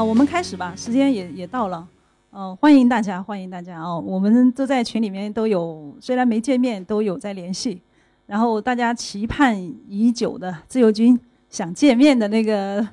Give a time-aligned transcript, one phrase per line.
[0.00, 1.86] 啊，我们开始吧，时间也也到了。
[2.32, 4.02] 嗯，欢迎大家，欢迎大家哦！
[4.06, 7.82] 我们都在群里面都有，虽然没见面，都有在联系。
[8.24, 9.54] 然后大家期盼
[9.86, 12.86] 已久的自由军想见面的那个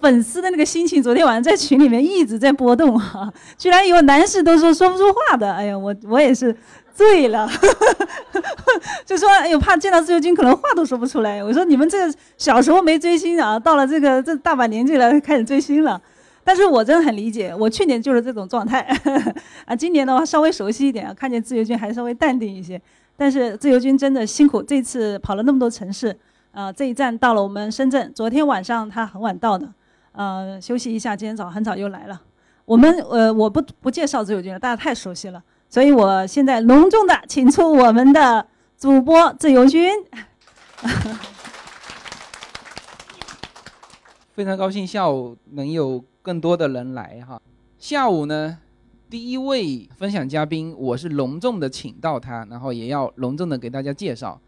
[0.00, 3.32] 粉丝的那个心情，昨天晚上在群里面一直在波动啊！
[3.56, 6.52] 居然有男士都说说不出话的，哎呀，我我也是
[6.92, 7.48] 醉了，
[9.06, 11.44] 就说哎呦，怕见到自由军可能话都说不出来。
[11.44, 16.02] 我说你们这个小时候没追星啊，到了这个这大把年纪了开始追星了。
[16.48, 18.80] 但是我真的很理解，我去年就是这种状态，
[19.66, 22.80] 啊，今年的话稍微熟悉一点，看见自由军还稍微淡定一些。
[23.18, 26.18] 但是自由军真的辛苦，这次跑了那么多城市，
[26.52, 29.70] 啊，这一站到了我们深圳，昨天晚上他很晚到的，
[30.12, 32.18] 呃，休息一下，今天早很早又来了。
[32.64, 38.46] 我们呃，我不不介绍自由军了，大家太熟悉了，所以我现在隆重的请出我们的
[38.78, 39.92] 主播自由军。
[44.34, 46.02] 非常高兴下午能有。
[46.28, 47.40] 更多的人来哈，
[47.78, 48.58] 下午呢，
[49.08, 54.38] 第一位分享嘉宾，我是隆重的请到他，然后也要隆重的给大家介绍。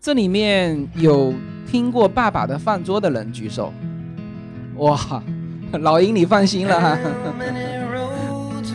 [0.00, 1.34] 这里面有
[1.68, 3.72] 听过《爸爸的饭桌》的人举手。
[4.76, 4.96] 哇，
[5.72, 6.96] 老鹰你放心了 哈，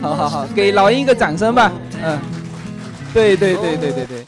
[0.02, 1.72] 好好好，给老鹰一个掌声吧。
[2.02, 2.20] 嗯，
[3.14, 4.26] 对对对对对对，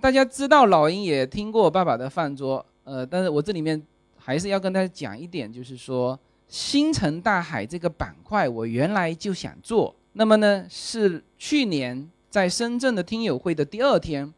[0.00, 3.82] 大家知道老鹰也听过《爸爸的饭桌》，呃，但是我这里面
[4.16, 6.18] 还是要跟大家讲一点，就是说。
[6.52, 9.96] 星辰大海这个板块，我原来就想做。
[10.12, 14.30] 那么呢，是去年在深圳的听友会的第二天，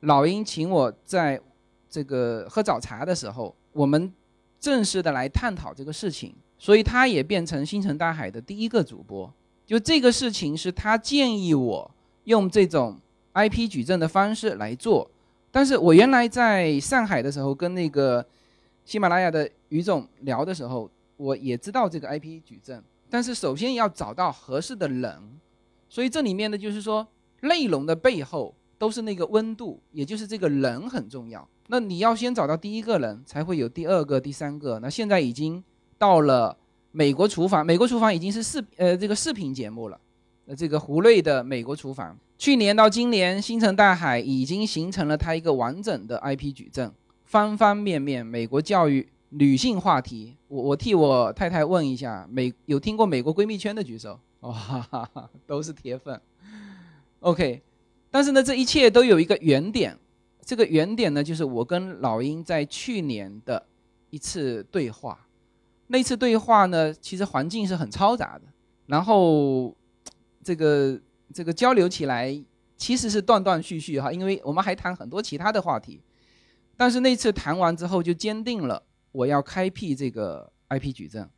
[0.00, 1.40] 老鹰请我在
[1.88, 4.12] 这个喝早茶的时候，我们
[4.58, 6.34] 正式的来探讨这个事情。
[6.58, 9.32] 所以他也变成星辰大海的第一个主播。
[9.64, 11.88] 就这个事情是他建议我
[12.24, 12.98] 用这种
[13.34, 15.08] IP 矩阵的方式来做。
[15.52, 18.26] 但是我原来在上海的时候，跟那个
[18.84, 20.90] 喜马拉雅的于总聊的时候。
[21.22, 25.38] 我也知道这个 IP 矩阵，但是首先要找到合适的人，
[25.88, 27.06] 所以这里面呢，就是说
[27.42, 31.48] 内容的背后都是那个温度，也就是这个人很重要。
[31.68, 34.80] 那你要先找到第一个人，才会有第二个、第三个。
[34.80, 35.62] 那现在已经
[35.96, 36.56] 到了
[36.90, 40.00] 美国厨房，美国厨房已经是视呃这个视频节目了。
[40.46, 46.92] 那这个胡瑞的美国厨房，去年到今年，星辰大海已经形成了它一个完整的 IP 矩阵，
[47.24, 49.08] 方方面面美国教育。
[49.34, 56.20] 女性话题，我我替我太太问一下，美有听过美国闺蜜圈的举手，哇哈哈，都是铁粉。
[57.20, 57.62] OK，
[58.10, 59.98] 但是呢，这一切都有一个原点，
[60.44, 63.64] 这个原点呢，就是我跟老鹰在去年的
[64.10, 65.26] 一次对话。
[65.86, 68.42] 那次对话呢，其实环境是很嘈杂的，
[68.84, 69.74] 然后
[70.44, 71.00] 这个
[71.32, 72.38] 这个交流起来
[72.76, 76.02] 其实是断断续续哈，因为我们还谈很多其他的话题，
[76.76, 78.82] 但是那次谈完之后就坚定了。
[79.12, 81.28] 我要开辟这个 IP 矩阵，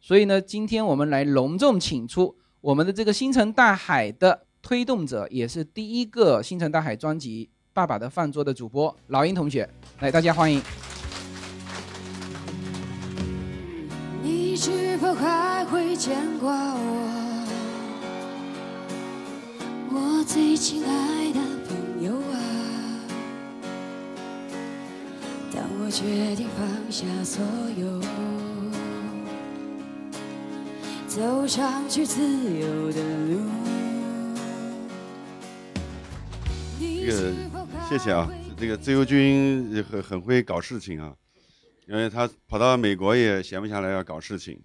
[0.00, 9.68] 所以呢，今天我们来隆重请出我们的这个星辰大海的推动者，也是第一个星辰大海专辑《爸爸的饭桌》的主播老鹰同学，
[10.00, 10.60] 来，大家欢迎。
[14.22, 17.46] 你是否还会牵挂我？
[19.92, 22.49] 我最亲爱的朋友啊。
[25.82, 27.42] 我决定放下所
[27.74, 28.00] 有，
[31.08, 33.40] 走上去自由的路。
[36.78, 37.32] 这个
[37.88, 41.16] 谢谢啊，这个自由军很很会搞事情啊，
[41.88, 44.62] 因为他跑到美国也闲不下来要搞事情，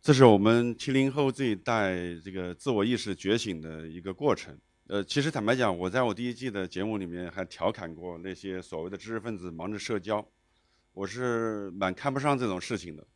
[0.00, 4.56] 这是我们七零后这一代这个自我意识觉醒的一个过程。
[4.86, 10.24] 呃，其实坦白讲，我在我第一季的节目里面还调侃过那些所谓的知识分子忙着社交，
[10.92, 13.06] 我是蛮看不上这种事情的，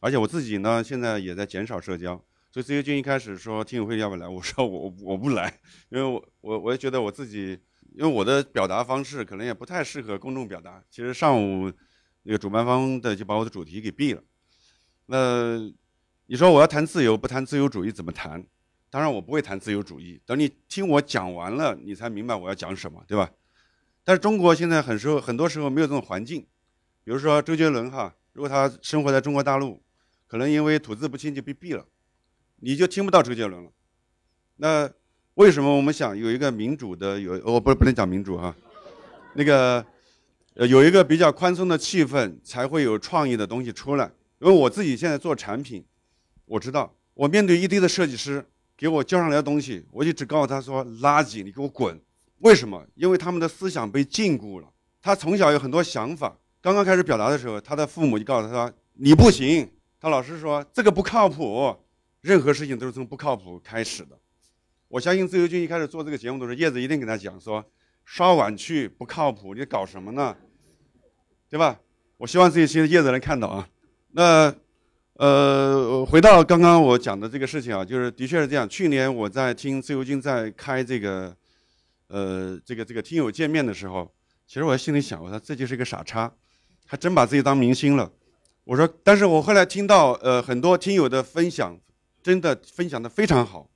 [0.00, 2.22] 而且我自己呢，现在也在减少社交。
[2.52, 5.60] 所以自由军一开始说听友会要不要来，我说我我不来，
[5.90, 7.58] 因为我我我也觉得我自己，
[7.92, 10.82] 因为我的表达方式可能也不太适合公众表达。
[10.90, 11.70] 其实上午
[12.22, 14.22] 那个主办方的就把我的主题给毙了。
[15.06, 15.58] 那
[16.26, 18.46] 你说我要谈自由，不谈自由主义怎么谈？
[18.88, 20.20] 当然我不会谈自由主义。
[20.24, 23.30] 等你听我讲完了，你才明白我要讲什么，对吧？
[24.02, 26.46] 但是中国现在很时候很多时候没有这种环境，
[27.06, 29.80] 比如说周杰伦哈，如果他生活在中国大陆，
[30.26, 31.86] 可能因为吐字不清就被毙了，
[32.56, 33.70] 你就听不到周杰伦了。
[34.56, 34.90] 那
[35.34, 38.52] 为什么我们想有一个民主的有我不不能讲民主哈，
[39.34, 39.86] 那个
[40.54, 44.10] 呃有一个比较宽松的气氛，才会有创意的东西出来。
[44.40, 45.84] 因为我自己现在做产品，
[46.44, 48.44] 我知道我面对一堆的设计师。
[48.76, 51.98] 给我交上来的东西，我就只告诉他说：“垃圾，你给我滚！”
[52.40, 52.86] 为什么？
[52.94, 54.68] 因为他们的思想被禁锢了。
[55.00, 59.68] 他从小有很多想法，刚刚开始表达的时候，他的父母就告诉他说：“你不行。”
[60.00, 61.76] 他老师说：“这个不靠谱。”
[62.22, 64.18] 任何事情都是从不靠谱开始的。
[64.88, 67.64] 我相信自由军一开始做这个节目的时候，叶子一定跟他讲说，
[68.04, 70.36] 刷碗去不靠谱，你搞什么呢？
[71.48, 71.78] 对吧？
[72.16, 73.68] 我希望这些叶子能看到啊。
[74.12, 74.52] 那
[75.14, 78.68] 呃，回到刚刚我讲的这个事情啊，就是的确是这样。
[78.68, 81.36] 去年我在听自由军在开这个
[82.08, 84.10] 呃这个这个听友见面的时候，
[84.46, 86.32] 其实我心里想，我说这就是一个傻叉，
[86.86, 88.10] 还真把自己当明星了。
[88.64, 91.78] 我说，但是我后来听到呃很多听友的分享，
[92.22, 93.68] 真的分享的非常好。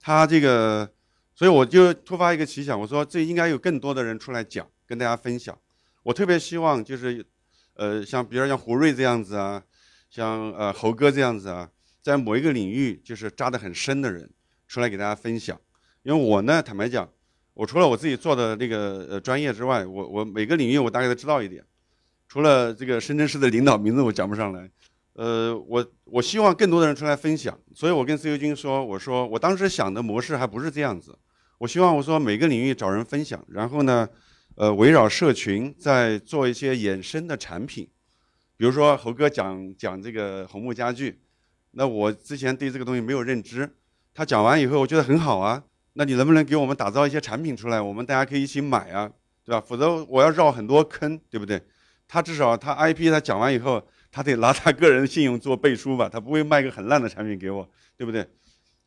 [0.00, 0.90] 他这个，
[1.34, 5.56] 所以我就突发一个奇想，我说这应该有更多的人出来讲，跟大家分享。
[6.02, 7.24] 我特别希望就是，
[7.74, 9.62] 呃，像比如像胡瑞这样子啊，
[10.10, 11.70] 像呃猴哥这样子啊，
[12.02, 14.28] 在某一个领域就是扎得很深的人
[14.66, 15.60] 出来给大家分享。
[16.02, 17.08] 因为我呢，坦白讲，
[17.54, 21.62] 我除了我自己做的那个呃专业之外，我我每个领域我大概都知道一点。
[22.28, 24.70] 除了这个深圳市的领导名字我讲不上来。
[25.14, 31.18] 呃，我我希望更多的人出来分享，所以我跟自由军说，我说我当时想的模式还不是这样子，
[31.58, 34.08] 我希望我说每个领域找人分享，然后呢，
[34.54, 37.88] 呃，围绕社群再做一些衍生的产品，
[38.56, 41.18] 比如说猴哥讲讲这个红木家具，
[41.72, 43.68] 那我之前对这个东西没有认知，
[44.14, 45.64] 他讲完以后我觉得很好啊，
[45.94, 49.10] 那你能不能给我们打造一些产品出来，我们大家可以一起买啊，
[49.44, 49.60] 对吧？
[49.60, 51.60] 否则我要绕很多坑，对不对？
[52.08, 53.86] 他至少他 IP 他讲完以后。
[54.10, 58.26] 他得拿他个人信用做背书吧，他不会卖个很烂的产品给我，对不对？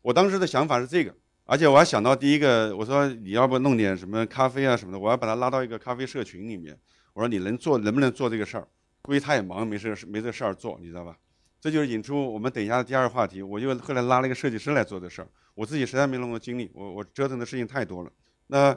[0.01, 1.15] 我当时的想法是这个，
[1.45, 6.75] 而且我还想到第一个，我说你要不弄点什么咖啡啊什么的，我要把他拉到一个咖啡社群里面。
[7.13, 8.68] 我说你能做能不能做这个事儿？
[9.03, 11.15] 估计他也忙，没事没这事儿做，你知道吧？
[11.62, 13.44] 这就是引出我们等一下的第二个话题。
[13.44, 18.12] 我就后来拉了一个设计师来做这事儿，我自己实在没那么多精力，我我折腾的事情太多了。
[18.47, 18.75] 那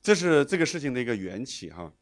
[0.00, 1.92] 这是这个事情的一个缘起哈。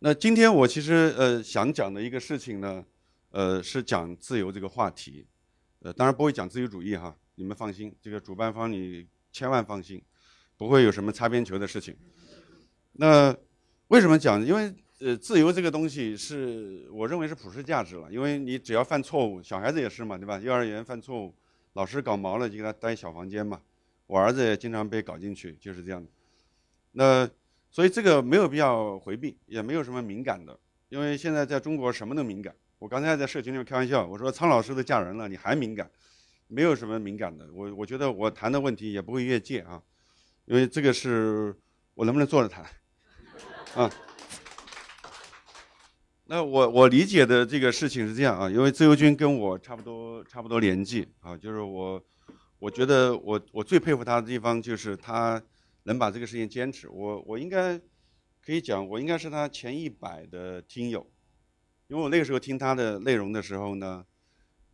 [0.00, 2.84] 那今天我其实呃想讲的一个事情呢。
[3.32, 5.24] 呃，是讲自由这个话题，
[5.82, 10.02] 呃，当然不会讲自由主义哈，你们放心，这个主办方你千万放心，
[10.56, 11.96] 不会有什么擦边球的事情。
[12.94, 13.32] 那
[13.86, 14.44] 为什么讲？
[14.44, 20.40] 因为呃，自由这个东西是我认为是普世价值了，因为你只要犯错误，小孩子也是嘛，对吧？
[20.40, 21.32] 幼儿园犯错误，
[21.74, 23.62] 老师搞毛了就给他待小房间嘛。
[24.08, 26.04] 我儿子也经常被搞进去，就是这样。
[26.90, 27.30] 那
[27.70, 30.58] 所以这个没有必要回避，也没有什么敏感的，
[30.88, 32.54] 因为现在在中国什么都敏感。
[32.78, 35.90] 我刚才在社群里面开玩笑，我说苍老师都嫁人了，你还敏感？
[36.48, 39.80] 没有什么敏感的，我我觉得我谈的问题也不会越界啊，
[40.46, 41.54] 因为这个是
[41.94, 42.64] 我能不能坐着谈
[43.76, 43.88] 啊？
[46.24, 52.02] 那我我理解的这个事情是这样啊，因为自由军跟我差不多差不多年纪啊，就是我
[52.58, 55.40] 我觉得我我最佩服他的地方就是他
[55.90, 56.88] 能把这个事情坚持。
[56.88, 57.76] 我我应该
[58.40, 61.04] 可以讲，我应该是他前一百的听友。
[61.88, 64.06] 因为我那个时候听他的内容的时候呢，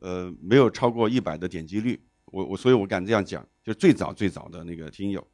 [0.00, 5.26] 呃，没有超过一百的点击率，我我所以我敢这样讲，就最早最早的那个听友，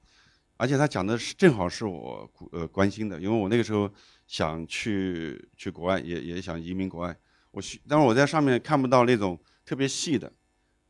[0.57, 3.93] 而且他讲的是正好是我呃关心的，因为我那个时候
[4.29, 7.17] 想去去国外，也也想移民国外，
[7.51, 10.29] 我，但是我在上面看不到那种特别细的，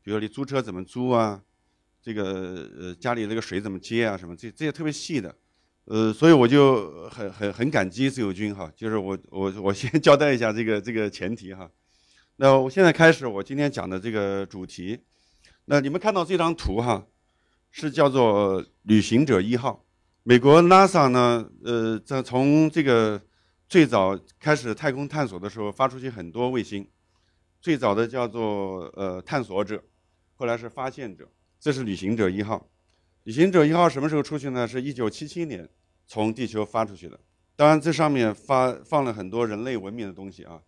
[0.03, 1.43] 比如说你租车怎么租啊，
[2.03, 5.33] 这个呃家里那个水怎么接啊什么这这些特别细的。
[5.85, 11.69] 呃，所以我就很很很感激自由军哈，就是我我我先交代一下这个这个前提哈。
[12.37, 14.99] 那我现在开始我今天讲的这个主题，
[15.65, 17.05] 那你们看到这张图哈，
[17.69, 19.85] 是叫做旅行者一号。
[20.23, 23.21] 美国 NASA 呢，呃，在从这个
[23.67, 26.87] 最早开始太空探索的时候，发出去很多卫星，
[27.59, 29.83] 最早的叫做呃探索者，
[30.35, 31.29] 后来是发现者，
[31.63, 32.69] 这是旅行者一号。
[33.23, 34.67] 旅行者一号什么时候出去呢？
[34.67, 35.65] 是一九七七年
[36.05, 37.17] 从地球发出去的。
[37.55, 40.61] 当然，这上面发放了很多人类文明的东西啊。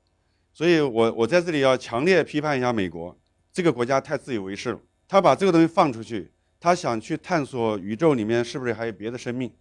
[0.54, 3.14] 所以我我在这里要强烈批判一下美国
[3.52, 4.80] 这个国家太自以为是了。
[5.06, 9.52] 他把这个东西放出去，他想去探索宇宙里面是不是还有别的生命，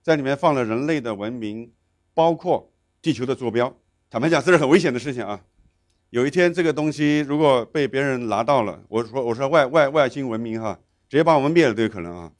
[0.00, 1.70] 在里面放了人类的文明，
[2.14, 3.76] 包括地球的坐标。
[4.08, 5.44] 坦白讲，这是很危险的事情啊。
[6.12, 10.78] 有一天这个东西如果被别人拿到了，我说我说外外外星文明哈。
[11.08, 12.32] 直接把我们灭了都有可能啊！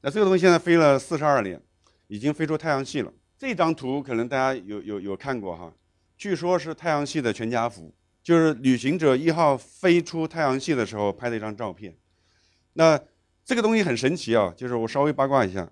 [0.00, 1.62] 那这个东西现在飞了四十二年，
[2.08, 3.12] 已经飞出太阳系了。
[3.38, 5.72] 这张图可能大家有有有看过哈，
[6.18, 11.96] 据说是太阳系的全家福，就是旅行者一号飞出太阳系的时候拍的一张照片。
[12.72, 13.00] 那
[13.44, 15.70] 这个东西很神奇啊，就是我稍微八卦一下，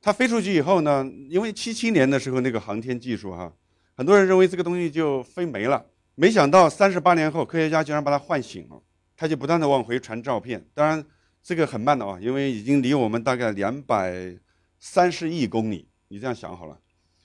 [0.00, 3.52] 它飞出去以后呢，因为七七年的时候那个航天技术哈，
[3.96, 8.82] 很多人认为这个东西就飞没了，没想到三十八年后科学家居然把它唤醒了，
[9.16, 11.04] 它就不断的往回传照片，当然。
[11.44, 14.32] 这个很慢的啊，因为已经离我们大概两百
[14.78, 15.88] 三十亿公里。
[16.06, 16.78] 你这样想好了，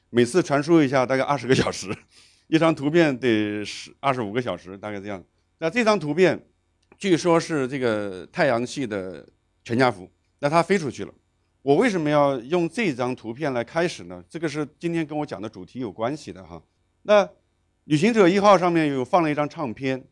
[0.10, 1.96] 每次传输一下大概二十个小时，
[2.48, 5.24] 一张图片得十二十五个小时，大概这样。
[5.60, 6.44] 那这张图片
[6.98, 9.24] 据说是这个太阳系的
[9.64, 11.14] 全家福，那它飞出去了。
[11.62, 14.24] 我为什么要用这张图片来开始呢？
[14.28, 16.60] 这个是今天跟我讲的主题有关系的哈。
[17.04, 17.30] 那
[17.88, 20.04] 旅行者一号上面有放了一张唱片，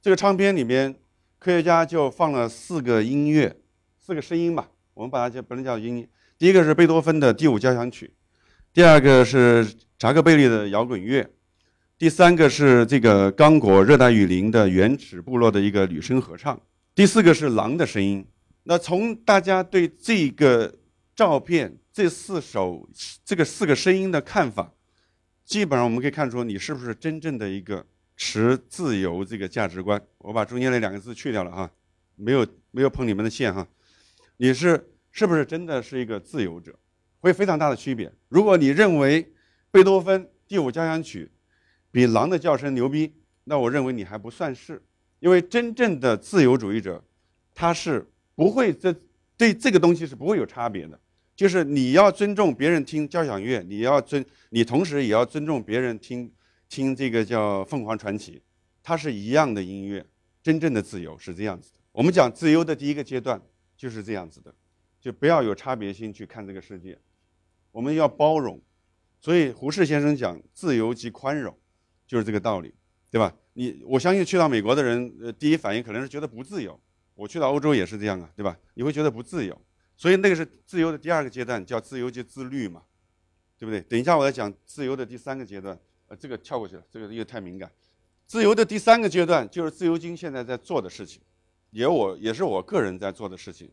[0.00, 0.94] 这个唱片里面
[1.38, 3.54] 科学家就放了四个音乐，
[3.98, 6.08] 四个声音吧，我们把它叫不能叫音。
[6.38, 8.10] 第一个是贝多芬的第五交响曲，
[8.72, 11.28] 第二个是扎克贝利的摇滚乐，
[11.98, 16.58] 第三个是这个刚果热带雨林的原始部落的一个女声合唱，
[16.94, 18.26] 第四个是狼的声音。
[18.62, 20.74] 那从大家对这个
[21.14, 22.88] 照片这四首
[23.26, 24.72] 这个四个声音的看法，
[25.50, 27.84] 基本上我们可以看出你是不是真正的一个
[28.16, 30.00] 持自由这个价值观。
[30.18, 31.68] 我把中间那两个字去掉了哈，
[32.14, 33.66] 没有没有碰你们的线哈。
[34.36, 36.78] 你是是不是真的是一个自由者？
[37.18, 38.12] 会非常大的区别。
[38.28, 39.28] 如果你认为
[39.72, 41.28] 贝多芬第五交响曲
[41.90, 44.80] 比狼的叫声牛逼，那我认为你还不算是，
[45.18, 47.02] 因为真正的自由主义者，
[47.56, 48.94] 他是不会这
[49.36, 51.00] 对这个东西是不会有差别的。
[51.40, 56.30] 就是你要尊重别人听交响乐，你要尊，你同时也要尊重别人听
[56.68, 58.42] 听这个叫凤凰传奇，
[58.82, 60.04] 它是一样的音乐。
[60.42, 61.80] 真正的自由是这样子的。
[61.92, 63.40] 我们讲自由的第一个阶段
[63.74, 64.54] 就是这样子的，
[65.00, 66.98] 就不要有差别心去看这个世界，
[67.72, 68.60] 我们要包容。
[69.18, 71.58] 所以胡适先生讲自由即宽容，
[72.06, 72.74] 就是这个道理，
[73.10, 73.34] 对吧？
[73.54, 76.78] 你我相信去到美国的人，呃，第一反应可能是觉得不自由。
[77.14, 78.54] 我去到欧洲也是这样啊，对吧？
[78.74, 79.58] 你会觉得不自由。
[80.00, 82.80] 所以那个是自由的第二个阶段，叫自由即自律嘛，
[83.58, 83.82] 对不对？
[83.82, 85.78] 等一下我要讲自由的第三个阶段，
[86.08, 87.70] 呃，这个跳过去了，这个又太敏感。
[88.26, 91.20] 自由的第三个阶段就是自由军现在在做的事情，
[91.72, 93.70] 也我也是我个人在做的事情，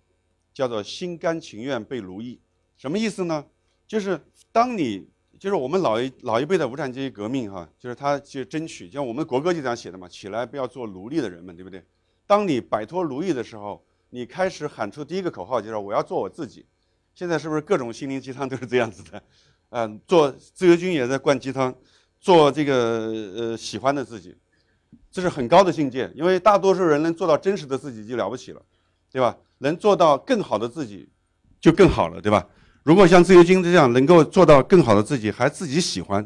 [0.53, 2.38] 叫做心甘情愿被奴役。
[2.75, 3.46] 什么意思呢？
[3.88, 4.19] 就是
[4.51, 5.07] 当你
[5.39, 11.81] 就是我们老一老一辈的无产阶级革命哈，就是他去争取，像我们国歌就这样写的嘛，起来不要做奴隶的人们，对不对？
[12.25, 13.81] 当你摆脱奴役的时候。
[14.09, 16.65] 你开始喊出第一个口号，就是我要做我自己。
[17.13, 19.21] 现在是不是各种心灵鸡汤都是这样子的？
[19.69, 21.73] 嗯，做自由军也在灌鸡汤，
[22.19, 22.73] 做这个
[23.35, 24.35] 呃喜欢的自己，
[25.11, 26.09] 这是很高的境界。
[26.15, 28.61] 因为大多数人能做到真实的自己就了不起了，
[29.11, 29.35] 对吧？
[29.57, 31.09] 能做到更好的自己，
[31.59, 32.47] 就更好了，对吧？
[32.83, 36.25] 如果像自由军这样能够做到更好的自己，还自己喜欢，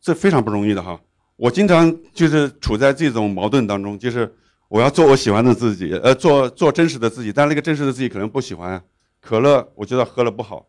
[0.00, 1.00] 这非常不容易的哈。
[1.36, 4.34] 我经常就是处在这种矛盾当中，就是。
[4.68, 8.82] 我要做我喜欢的自己，呃，做做真实的自己，但那个真实的自己可能不喜欢
[9.20, 10.66] 可乐，我觉得喝了不好，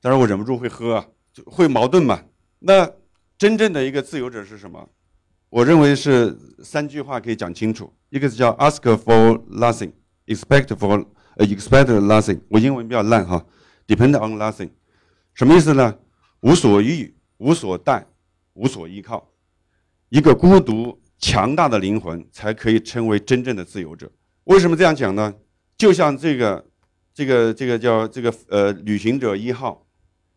[0.00, 2.22] 但是我忍不住会喝，就会矛盾嘛？
[2.60, 2.90] 那
[3.38, 4.88] 真正的一个自由者是什么？
[5.50, 13.44] 我认为是三句话可以讲清楚，一个是叫 ask for nothing，expect for expect nothing，我英文比较烂哈
[13.86, 14.70] ，depend on nothing，
[15.34, 15.96] 什么意思呢？
[16.40, 18.06] 无所欲，无所待，
[18.54, 19.30] 无所依靠，
[20.08, 21.00] 一个孤独。
[21.18, 24.10] 强大的灵魂才可以称为真正的自由者。
[24.44, 25.34] 为什么这样讲呢？
[25.76, 26.64] 就像这个，
[27.12, 29.86] 这个，这个叫这个呃旅行者一号，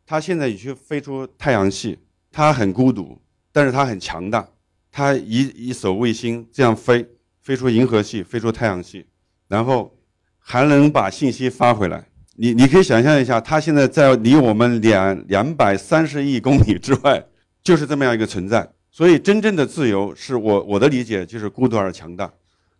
[0.05, 1.99] 他现在已经飞出太阳系，
[2.31, 3.21] 他很孤独，
[3.51, 4.47] 但是他很强大。
[4.91, 7.07] 他一一艘卫星这样飞，
[7.41, 9.05] 飞出银河系，飞出太阳系，
[9.47, 9.95] 然后
[10.39, 12.09] 还能把信息发回来。
[12.35, 17.23] 你你可以想象一下，他现在在离我们两两百三十亿公里之外，
[17.61, 18.73] 就是这么样一个存在。
[18.91, 22.31] 所以，真正的自由是我我的理解就是孤独而强大。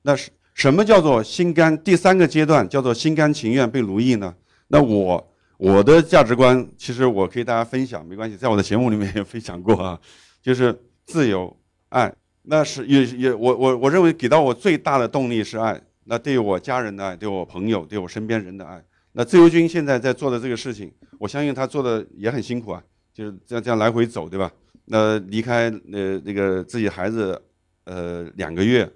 [0.01, 1.77] 那是什么叫做心甘？
[1.83, 4.33] 第三个阶段叫做心甘情愿被奴役呢？
[4.67, 9.99] 那我我的价值观其实我可以大家分享，没关系，在我的节目里面也分享过啊，
[10.41, 11.55] 就是自由、
[11.89, 12.13] 爱。
[12.43, 15.79] 那是也也我我我认为给到我最大的动力是爱。
[16.05, 18.83] 那对我家人的爱，对我朋友，对我身边人的爱。
[19.11, 22.81] 那自由军现在在做的这个事情，我相信他做的也很辛苦啊，
[23.13, 24.51] 就是这样这样来回走，对吧？
[24.91, 27.39] 那离开呃那个自己孩子，
[27.83, 28.91] 呃两个月，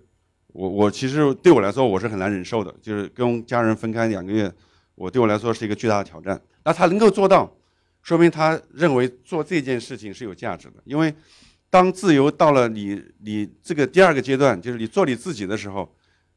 [0.48, 4.52] 我我其实对我来说我是很难忍受的，就是跟家人分开两个月，
[4.96, 6.42] 我对我来说是一个巨大的挑战。
[6.66, 7.56] 那他能够做到，
[8.02, 10.76] 说明他认为做这件事情是有价值的。
[10.84, 11.14] 因为
[11.70, 15.88] 当自由到了你你这个第二个阶段，就是你做你自己的时候，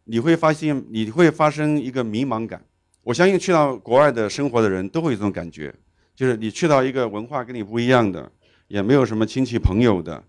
[0.04, 2.62] 你会发现你会发生一个迷茫感。
[3.02, 5.74] 我相信去到国外的生活的人都会有这种感觉，
[6.14, 8.30] 就是你去到一个文化跟你不一样的。
[8.68, 10.22] 也没有什么亲戚朋友的，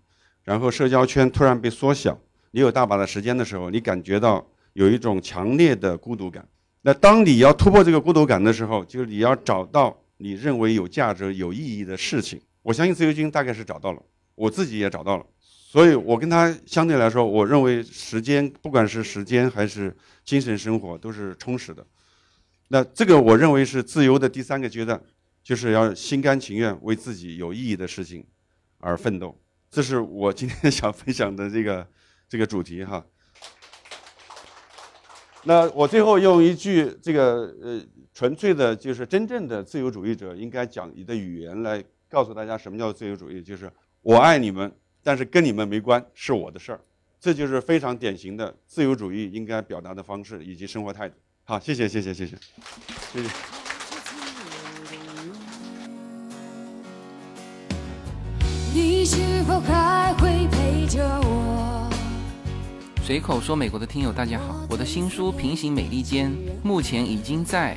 [0.44, 2.18] 然后社交圈突然被缩小，
[2.52, 6.46] 你有大把的时间的时候，你感觉到有一种强烈的孤独感。
[6.82, 12.40] 那当你要突破这个孤独感的时候，就是你要找到你认为有价值、有意义的事情。
[12.62, 14.02] 我相信自由军大概是找到了，
[14.34, 21.84] 我自己也找到了，所以我跟他相对来说，我认为时间不管是时间还是精神生活都是充实的。
[22.68, 25.00] 那这个我认为是自由的第三个阶段。
[25.48, 28.22] 就是要心甘情愿为自己有意义的事情
[28.80, 29.34] 而奋斗，
[29.70, 31.88] 这是我今天 想分享的这个
[32.28, 33.02] 这个主题哈。
[35.44, 44.70] 那我最后用一句这个呃纯粹的，就是真正的自由主义者应该讲你的语言来告诉大家什么叫自由主义，就是我爱你们，
[45.02, 46.80] 但是跟你们没关，是我的事儿。
[47.18, 51.14] 这就是非常典型的自由主义应该表达的方式以及生活态度。
[51.44, 52.36] 好，谢谢，谢谢，谢谢，
[53.14, 53.57] 谢谢。
[58.80, 61.90] 你是否还会陪着我？
[63.02, 66.30] 随口说美国的听友大家好，我的新书《平行美利坚》
[66.62, 67.76] 目前已经在。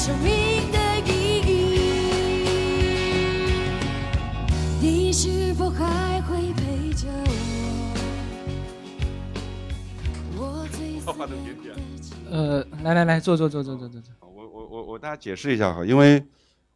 [0.00, 0.32] 生命
[0.72, 1.80] 的意义，
[4.80, 7.06] 你是否还会陪着
[10.38, 10.66] 我？
[12.30, 14.14] 呃，来来来，坐坐坐坐坐坐坐。
[14.22, 16.24] 我我我我，大家解释一下哈，因为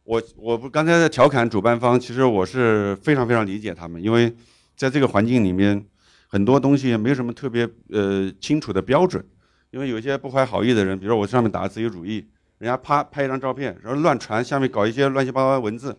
[0.03, 4.31] 我我不刚才在调侃主办方，其实我是非常非常理解他们，因为
[4.75, 5.83] 在这个环境里面，
[6.27, 9.25] 很多东西没有什么特别呃清楚的标准，
[9.71, 12.23] 因为有些不怀好意的人，比如说我上面打自由主义。
[12.57, 15.93] 人家啪拍一张照片，然后乱传，下面搞一些乱七八糟的文字，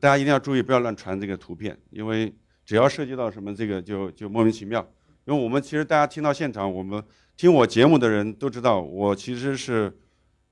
[0.00, 4.80] 大家一定要注意，不要乱传这个图片，因为只要涉及到什么这个就就莫名其妙。
[5.26, 7.02] 因为我们其实大家听到现场，我们
[7.36, 9.94] 听我节目的人都知道，我其实是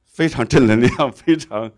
[0.04, 1.70] 非常正能量，非常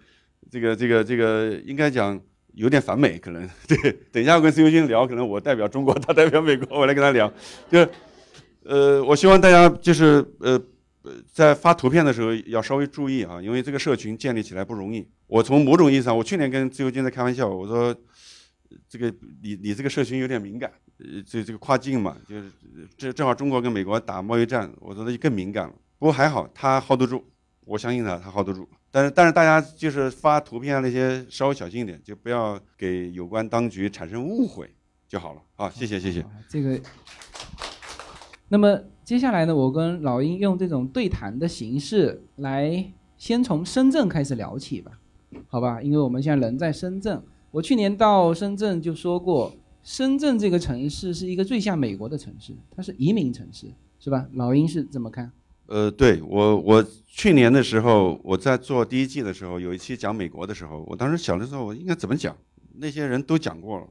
[0.50, 2.20] 这个这个这个应该讲
[2.54, 3.92] 有点反美，可能对。
[4.10, 7.32] 等一下我跟孙优军聊，可能我代表中国，他代表美国，我来跟他聊，
[7.70, 7.88] 就
[8.64, 10.60] 呃，我希望大家就是呃。
[11.02, 15.08] 呃，在发图片的时候要稍微注意啊，因为这个社群建立起来不容易。
[15.26, 17.94] 我从某种意义上，我去年跟自由军在开玩笑，我说
[18.86, 19.10] 这个
[19.42, 22.50] 你你这个社群有点敏感，呃，这这个跨境嘛，就是
[22.98, 25.74] 这正好中国跟美国打贸易战，我说那就更敏感了。
[25.98, 27.24] 不过还好，他 hold 得住，
[27.64, 28.68] 我相信他，他 hold 得住。
[28.90, 34.70] 但是但是大家就是发图片那些稍微小心一点，就不要给有关当局产生误会
[35.08, 35.40] 就好了。
[35.54, 36.22] 好，谢谢谢谢。
[36.46, 36.78] 这个，
[38.48, 38.78] 那么。
[39.10, 44.92] 接下来呢，我跟老鹰用这种对谈的形式来，先从深圳开始聊起吧，
[45.48, 45.82] 好吧？
[45.82, 47.20] 因为我们现在人在深圳，
[47.50, 53.66] 我去年到深圳就说过，深圳这个城市是一个最像美国的城市，它是移民城市，
[53.98, 54.28] 是吧？
[54.34, 55.32] 老鹰是怎么看？
[55.66, 62.36] 呃，对我，我去年的时候我在做第一季的时候，有一期讲美国的时候，我当时想的时候，我应该怎么讲？
[62.76, 63.88] 那些人都讲过了。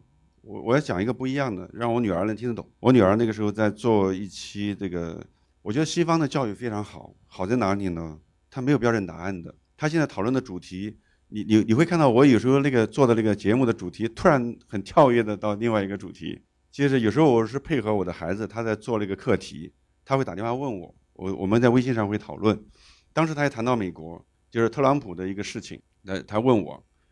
[0.49, 2.67] 我我要讲一个不一样的，让我女儿能听得懂。
[2.79, 5.23] 我女儿那个时候在做一期这个，
[5.61, 8.17] 我觉得西方的教育非常好，好在哪里呢？
[8.49, 9.53] 它没有标准答案的。
[9.77, 16.41] 他现在讨论的主题，你你你会看到我有时候那个做的那个节目的主题，突然很跳跃的到另外一个主题。
[16.71, 19.71] 接着有时候我是配合我的孩子，他在做那个课题，
[20.03, 22.59] 他会打电话问我，我我们在微信上会讨论。
[23.13, 26.71] 当时他也谈到美国，就是特朗普的一个事情，那他问我，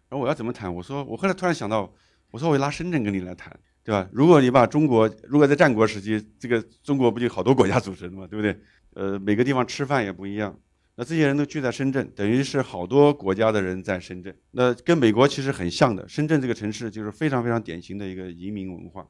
[0.10, 0.74] 然后我要怎么谈？
[0.74, 1.94] 我说我后来突然想到。
[2.32, 4.08] 我说我拉深圳跟你来谈，对吧？
[4.12, 8.60] 如果你把中国，如果在战国时期，这个中国不就好多国家组成的嘛，对不对？
[8.94, 10.58] 呃，每个地方吃饭也不一样。
[10.96, 14.36] 那这些人都聚在深圳，等于是好多国家的人在深圳。
[14.52, 19.08] 那跟美国其实很像的，深圳这个城市就是非常非常典型的一个移民文化，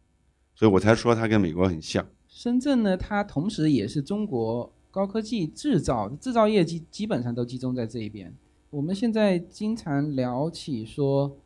[0.54, 2.06] 所以我才说它跟美国很像。
[2.28, 8.36] 深圳呢，它同时也是中国高科技制造制造业基基本上都集中在这一边。
[8.70, 11.38] 我们现在经常聊起说。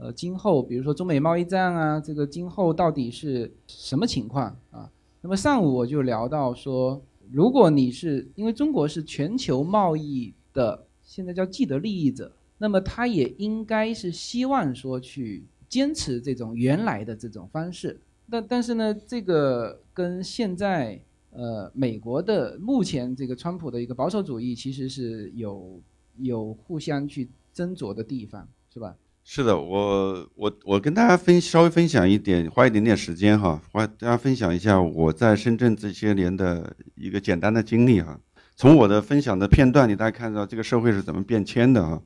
[0.00, 4.90] 呃，今后比如说中美贸易战啊，这个今后到底是什么情况啊？
[5.20, 18.00] 那么上午我就聊到说，如果你是因为中国是全球贸易的现在叫既得利益者，那么他也应该是希望说去坚持这种原来的这种方式。
[18.30, 20.98] 但但是呢，这个跟现在
[21.30, 25.78] 呃美国的目前这个川普的一个保守主义其实是有
[26.16, 28.96] 有互相去斟酌的地方，是吧？
[29.32, 38.18] 是的，我我我跟大家分稍微分享一点，花一点点时间哈，花大家分享一下我在深圳这些年的一个简单的经历哈。
[38.56, 42.02] 从我的分享的片段里，大家看到这个社会是怎么变迁的哈。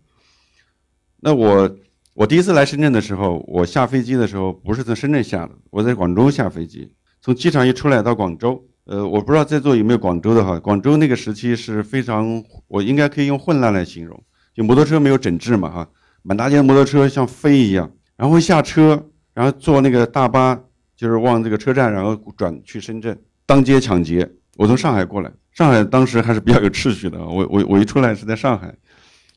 [1.23, 1.79] 那我
[2.13, 6.93] 我第一次来深圳的时候，我下飞机的时候不是在深圳下的，我在广州下飞机。
[7.23, 10.61] 从机场一出来到广州，呃，我不知道在座有没有广州的哈。
[10.61, 15.89] 广州那个时期是非常，我应该可以用混乱来形容，就摩托车没有整治嘛哈。
[16.27, 20.59] 满大街的摩托车像飞一样，然后下车，然后坐那个大巴，
[20.97, 23.17] 就是往这个车站，然后转去深圳。
[23.45, 27.19] 当街抢劫，我从上海过来，上海当时还是比较有秩序的。
[27.19, 28.75] 我我我一出来是在上海，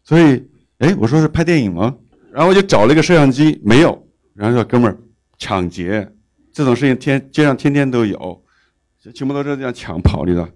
[0.06, 0.42] 所以
[0.78, 1.94] 哎，我说是拍电影吗？
[2.32, 4.08] 然后我就找了一个摄像机，没有。
[4.34, 4.98] 然后说哥们儿，
[5.38, 6.10] 抢劫
[6.54, 8.42] 这种事情天街上天天都有，
[9.14, 10.48] 骑摩托车这样抢跑你的。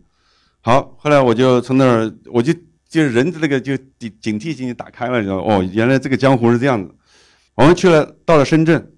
[0.61, 2.53] 好，后来我就从那儿，我就
[2.91, 6.93] 就是人的那个就警警惕性就打开了，你知道哦，原来这个江湖是这样子。
[7.55, 8.91] 我们去了，到了深圳，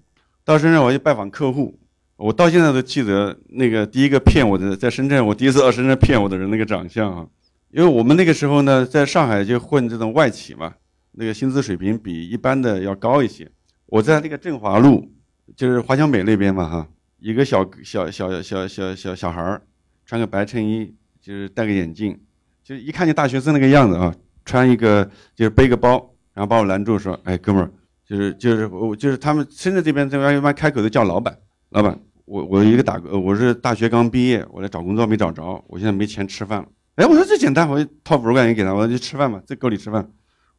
[0.44, 1.78] 到深圳我去拜访客户。
[2.16, 7.24] 我到现在都记得那个第一个骗我的，在深圳我第一次到深圳骗我的人那个长相啊，
[7.70, 10.74] 因为我们那个时候呢，在上海就混这种外企嘛，
[11.12, 13.48] 那个薪资水平比一般的要高一些。
[13.86, 15.08] 我在那个振华路，
[15.56, 16.88] 就是华强北那边嘛哈，
[17.20, 19.62] 一个小小小小小小小孩儿，
[20.04, 22.18] 穿个白衬衣，就是戴个眼镜，
[22.64, 24.12] 就一看见大学生那个样子啊，
[24.46, 27.70] 穿一个就是背个包，然后把我拦住说：“哎，哥们儿，
[28.08, 31.36] 就是就是我就是他们深圳这边这边一般开口都叫老板。”
[31.70, 36.68] 老板，我我一个大哥，我是大学刚毕业，我来找工作没找着，我现在没钱吃饭了。
[36.94, 40.08] 哎，我说这简单，我就掏五十块钱给他，我说去吃饭吧，这够你吃饭。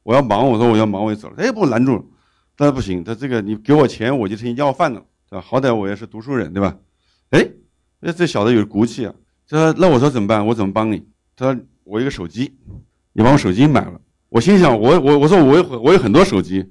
[0.04, 1.36] 我要忙，我说我要忙，我就走了。
[1.38, 2.04] 哎，把我拦住了。
[2.56, 5.42] 他说不行，他这个你给我钱，我就成要饭的，对吧？
[5.42, 6.78] 好歹我也是读书人，对吧？
[7.32, 7.44] 哎，
[8.02, 9.14] 那这小子有骨气啊。
[9.50, 10.46] 他说那我说怎么办？
[10.46, 11.04] 我怎么帮你？
[11.36, 12.54] 他说我一个手机，
[13.14, 14.02] 你把我手机买了。
[14.28, 16.66] 我心想，我我我说我有我有很多手机，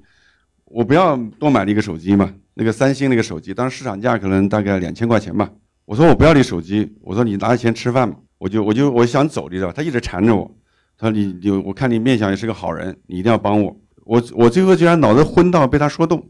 [0.65, 2.31] 我不要多买了一个手机嘛。
[2.53, 5.49] 那个三星那个手机，当时市场价可能大概两千块钱吧。
[5.85, 8.15] 我说我不要你手机，我说你拿着钱吃饭嘛。
[8.37, 10.55] 我就我就我想走，你知道吧他一直缠着我。
[10.97, 13.75] 他说你你我看你面相也是个好人，你一定要帮我。
[14.03, 16.29] 我我最后居然脑子昏到被他说动。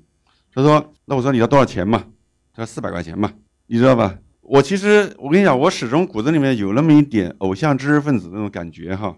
[0.53, 2.05] 他说那我说你要多少钱嘛？
[2.53, 3.31] 他说四百块钱嘛，
[3.67, 4.15] 你知道吧？
[4.45, 9.15] 我其实我跟你讲，我始终骨子里面有那么一点偶像知识分子那种感觉哈。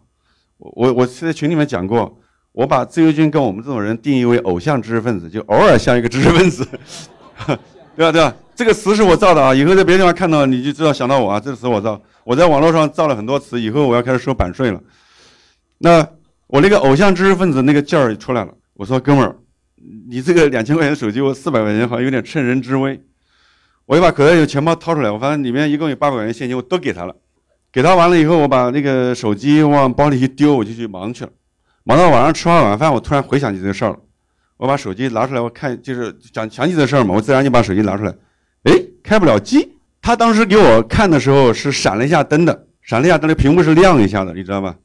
[0.58, 2.20] 我我我在群里面讲过。
[2.54, 6.68] 我把自由军跟我们这种人定义为偶像知识分子，就偶尔像一个知识分子，
[7.96, 8.12] 对吧？
[8.12, 8.36] 对吧？
[8.56, 11.40] 这个词是我造的啊，以后在别的地方看到你就知道想到我啊。
[11.40, 14.82] 这个词我造，我在网络上造了很多词，以后我要开始收版税了。
[15.78, 16.04] 那
[16.48, 18.52] 我那个偶像知识分子那个劲儿出来了。
[18.74, 19.36] 我说哥们儿，
[20.10, 23.00] 你这个两千块钱的手机，我四百块钱好像有点趁人之危。
[23.88, 27.16] 我就把口袋里的钱包掏出来，我发现里面一共有八百块钱现金，我都给他了。
[27.72, 31.32] 给他完了以后，我把那个手机往包里一丢，我就去忙去了。
[31.86, 33.98] 忙到晚上吃完晚饭，我突然回想起这个事儿了。
[34.58, 38.14] 我把手机拿出来，我看就是想想起这事儿嘛，我自然就把手机拿出来。
[38.64, 39.78] 哎，开不了机。
[40.02, 44.76] 他当时给我看的时候是闪了一下灯的，闪了一下灯，那屏幕是亮一下的，你知道吧？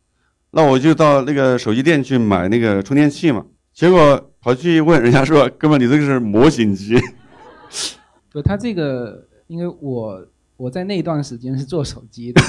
[0.52, 3.44] 那我就到那个手机店去买那个充电器嘛。
[3.74, 7.00] 结果跑去问人家说：“哥们，你这个是模型机？”
[8.32, 12.42] 不，他这个因为我我在那段时间是做手机的，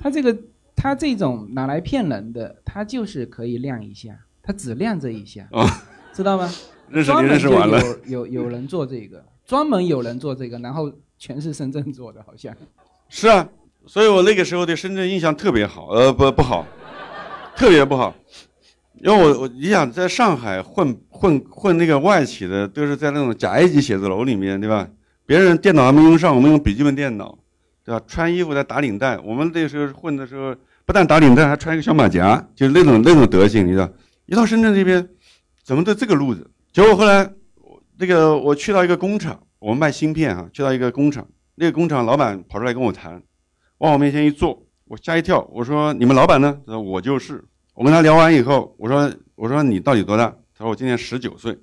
[0.00, 0.36] 他这个。
[0.82, 5.46] 他这种拿来骗人的，他就是可以亮一下，他只亮这一下，
[6.14, 6.50] 知道吗？
[6.88, 7.78] 认识你认识完了。
[8.06, 12.56] 有有有人做这个，专门有人做这个，然后全是深圳做的，好像。
[13.10, 13.46] 是啊，
[13.84, 16.66] 所以我那个时候对深圳印象特别好，呃，不不好，
[17.54, 18.14] 特别不好，
[19.02, 24.88] 因为我我你想在上海混混混那个外企的，都是在那种甲 A 级写字楼里面，对吧？
[25.26, 27.38] 别人电脑还没用上，我们用笔记本电脑，
[27.84, 28.02] 对吧？
[28.06, 30.54] 穿衣服在打领带，我们那时候混的时候。
[30.86, 33.88] 不但打领带，还穿一个小马甲，就是那种那种德行，你知道？
[34.26, 35.08] 一到深圳这边，
[35.62, 36.50] 怎么都这个路子？
[36.72, 37.30] 结果后来，
[37.96, 43.22] 那个我去到一个工厂，我们卖芯片啊，去到一个工厂，那个工厂老板跑出来跟我谈，
[43.78, 47.44] 往我面前一坐，我吓一跳，我说：“你们老板呢？”他说：“我就是。”
[47.80, 51.58] 我跟他聊完以后，我说：“我说你到底多大？”他说：“我今年十九岁。”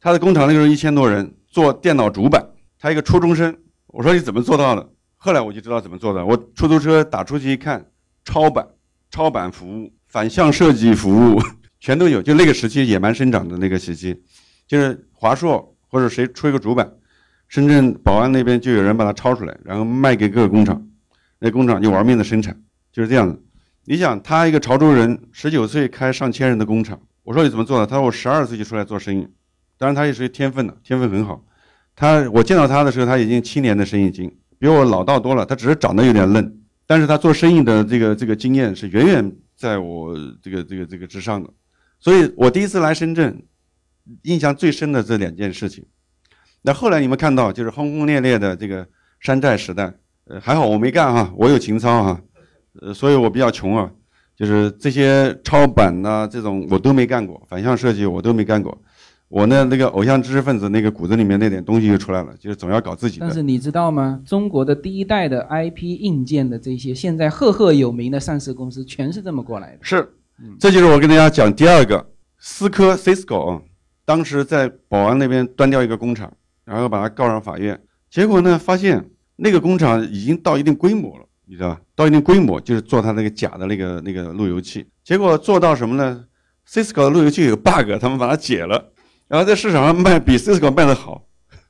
[0.00, 2.44] 他的工厂那时候一千多人，做电脑主板，
[2.76, 3.56] 他一个初中生。
[3.86, 6.26] 我说：“你怎么做到的？”后来我就知道怎么做的。
[6.26, 7.88] 我出租车打出去一看，
[8.24, 8.66] 超版、
[9.12, 11.40] 超版服务、反向设计服务
[11.78, 12.20] 全都有。
[12.20, 14.24] 就那个时期野蛮生长的那个时期，
[14.66, 16.92] 就是华硕或者谁出一个主板，
[17.46, 20.84] 深圳宝安那边就有人把它抄出来，然后卖给各个工厂，
[21.38, 23.40] 那工厂就玩命的生产，就是这样子。
[23.84, 27.86] 你想，他一个潮州人，十九岁开上千人的工厂，我说你怎么做的？
[27.86, 29.26] 他说我十二岁就出来做生意，
[29.76, 31.44] 当然他也是天分的，天分很好。
[31.96, 34.32] 他我见到他的时候，他已经七年的生意经。
[34.58, 41.50] 比我老道多了，他只是长得有点嫩，但是他做生意的这个这个经验是远远在我这个这个这个之上的，
[41.98, 43.42] 所以我第一次来深圳，
[44.22, 45.84] 印象最深的这两件事情。
[46.62, 48.86] 那后来你们看到就是轰轰烈烈的这个
[49.18, 49.92] 山寨时代，
[50.26, 52.20] 呃，还好我没干哈，我有情操哈，
[52.80, 53.90] 呃，所以我比较穷啊，
[54.34, 58.76] 就是这些抄版呐这种我都没干过，反向设计我都没干过。
[59.28, 63.26] 我呢，那个偶像知识分子那个骨子里面那点东西就出来了，就是总要搞自己的。
[63.26, 64.20] 但是你知道吗？
[64.26, 69.78] 中国的第一代的 IP 硬件的这些现在赫赫有名的上市公司，全是这么过来的。
[69.80, 70.06] 是，
[70.60, 72.06] 这就是我跟大家讲第二个，
[72.38, 73.62] 思科 Cisco，啊
[74.04, 76.30] 当时在宝安那边端掉一个工厂，
[76.66, 77.80] 然后把它告上法院，
[78.10, 79.02] 结果呢，发现
[79.36, 81.80] 那个工厂已经到一定规模了，你知道吧？
[81.94, 84.86] 到一定规模就是做它那个假的那个那个路由器。
[85.04, 86.24] 结果做到什么呢
[86.66, 88.90] ？Cisco 的路由器有 bug，他们把它解了，
[89.28, 91.26] 然后在市场上卖比 Cisco 卖的好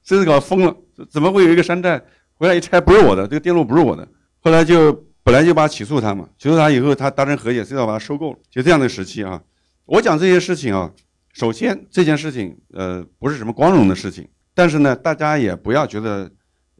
[0.06, 0.76] ，Cisco 疯了，
[1.10, 2.00] 怎么会有一个山寨？
[2.34, 4.06] 回来一拆不是我的，这个电路不是我的。
[4.38, 4.92] 后来就
[5.24, 9.42] 本来就把起诉他嘛，起诉他以后他达成和解，Cisco 把它收购了，就这样的时期啊。
[9.84, 10.88] 我讲这些事情啊，
[11.32, 14.28] 首先这件事情呃不是什么光荣的事情。
[14.54, 16.30] 但是呢，大家也不要觉得，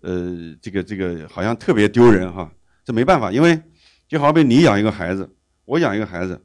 [0.03, 2.49] 呃，这个这个好像特别丢人哈。
[2.85, 3.61] 这没办法，因为
[4.09, 5.29] 就好比你养一个孩子，
[5.65, 6.41] 我养一个孩子，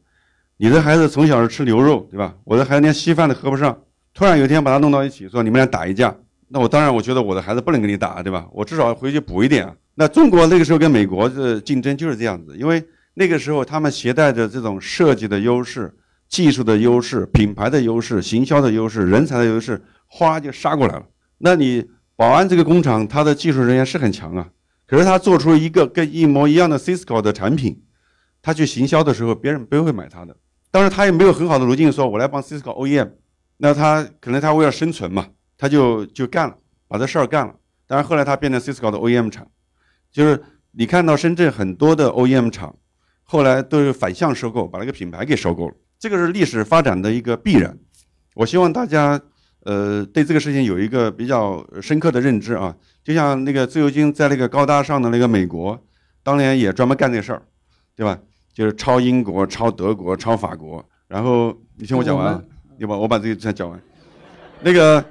[0.58, 2.36] 你的孩子从小是吃牛肉，对吧？
[2.43, 3.78] 我的孩子连稀饭都喝不上，
[4.13, 6.15] 突然有一天把他弄到一起，说你们俩打一架，
[6.47, 8.47] 那我当然我觉得我的孩子不能跟你打，对吧？
[8.52, 9.76] 我至少回去补一点啊。
[9.95, 12.84] 那中国那个时候跟美国的竞争就是这样子，因为
[13.15, 15.91] 那个时候他们携带着这种设计的优势、
[16.30, 21.04] 技术的优势、品牌的优势、行销的优势、人才的优势，哗就杀过来了。
[21.39, 21.84] 那你
[22.15, 24.47] 保安这个工厂，它的技术人员是很强啊，
[24.88, 27.84] 可是他做出一个跟一模一样的 Cisco 的产品，
[28.41, 30.34] 他去行销的时候，别人不会买他的。
[30.71, 33.12] 当然，他也没有很好的路径说，我来帮 Cisco OEM。
[33.58, 36.56] 那他可能他为了生存嘛，他就就干了，
[36.88, 37.54] 把这事儿干了。
[37.86, 39.45] 当然后来他变成 Cisco 的 OEM 厂，
[40.10, 42.73] 就是你看到深圳很多的 OEM 厂，
[43.23, 45.76] 后来都是反向收购，把那个品牌给收购了。
[46.00, 47.78] 这个是历史发展的一个必然。
[48.36, 49.21] 我希望大家。
[49.67, 55.77] 呃，对这个事情有一个比较深刻的认知啊，就像那个自由军在那个高大上的那个美国，
[56.23, 57.41] 当年也专门干这事儿，
[57.93, 58.17] 对吧？
[58.53, 60.84] 就是抄英国、抄德国、抄法国。
[61.10, 62.41] 然后你听我讲完，
[62.80, 63.77] 对吧我把这个再讲完。
[64.62, 65.03] 那个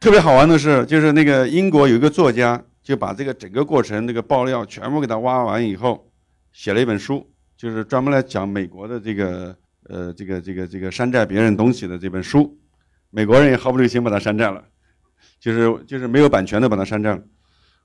[0.00, 6.10] 特别好玩的是，就是那个英国有一个作家，就把这个整个过程那个爆料全部给他挖完以后，
[6.50, 9.54] 写了一本书，就是专门来讲美国的这个
[9.90, 12.58] 呃这个这个这个山寨别人东西的这本书。
[13.10, 14.62] 美国人也毫不留情把它山寨了，
[15.40, 17.22] 就是就是没有版权的把它山寨了。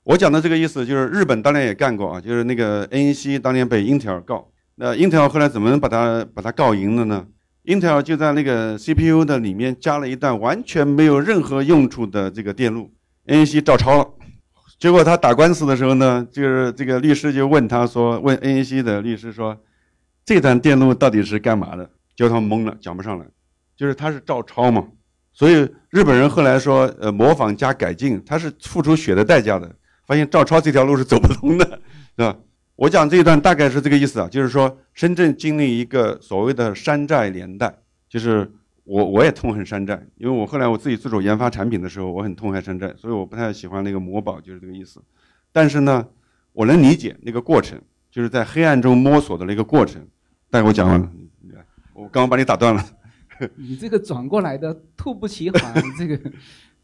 [0.03, 7.27] 我讲的这个意思就是日本当年也干过啊，就是那个 NEC 当年被英特尔告，那英特尔后来怎么能把它把它告赢了呢？
[7.63, 12.91] 英特尔就在那个 CPU 的里面加了一段完全没有任何用处的这个电路
[13.27, 14.09] ，NEC 照抄了。
[14.79, 19.55] 结果他打官司的时候呢，就是这个律师就问他说，问 NEC 的律师说，
[20.25, 21.87] 这段电路到底是干嘛的？
[22.15, 23.25] 叫他懵了，讲不上来，
[23.77, 24.87] 就是他是照抄嘛。
[25.33, 29.75] 所以日本人后来说，呃，模仿加改进，他是付出血的代价的。
[30.05, 31.65] 发现照抄这条路是走不通的，
[32.17, 32.35] 是吧？
[32.75, 37.73] 我讲这一段大概是这个意思啊，就是说深圳经历一个所谓的山寨年代，
[38.09, 38.51] 就是
[38.83, 45.01] 我我也痛恨山寨，因为我后来我自己自主研发产品的时候，我很痛恨山寨，所以我不太喜欢那个模宝，就是这个意思。
[45.53, 46.05] 但是呢，
[46.51, 50.05] 我能理解那个过程，就是在黑暗中摸索的那个过程。
[50.49, 51.09] 但我讲完了，
[51.93, 52.83] 我刚刚把你打断了。
[53.57, 56.19] 你这个转过来的猝不及防， 这个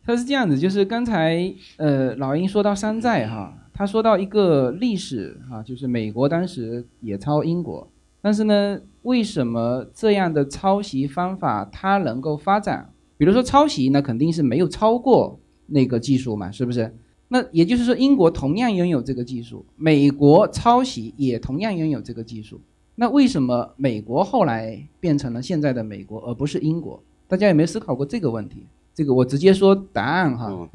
[0.03, 7.91] 他是这样子，就是刚才呃老鹰说到山寨哈，他说到一个历史哈，就是美国当时也抄英国，
[8.21, 12.89] 但是呢，为什么这样的抄袭方法它能够发展？
[13.17, 16.95] 比如说抄袭，那肯定是没有超过那个技术嘛，是不是？
[17.29, 22.61] 那也就是说，英国同样拥有这个技术，美国抄袭也同样拥有这个技术。
[22.99, 26.99] 那为什么美国后来变成了现在的美国，而不是英国？
[27.27, 28.63] 大家有没有思考过这个问题？
[28.95, 30.67] 这个我直接说答案哈，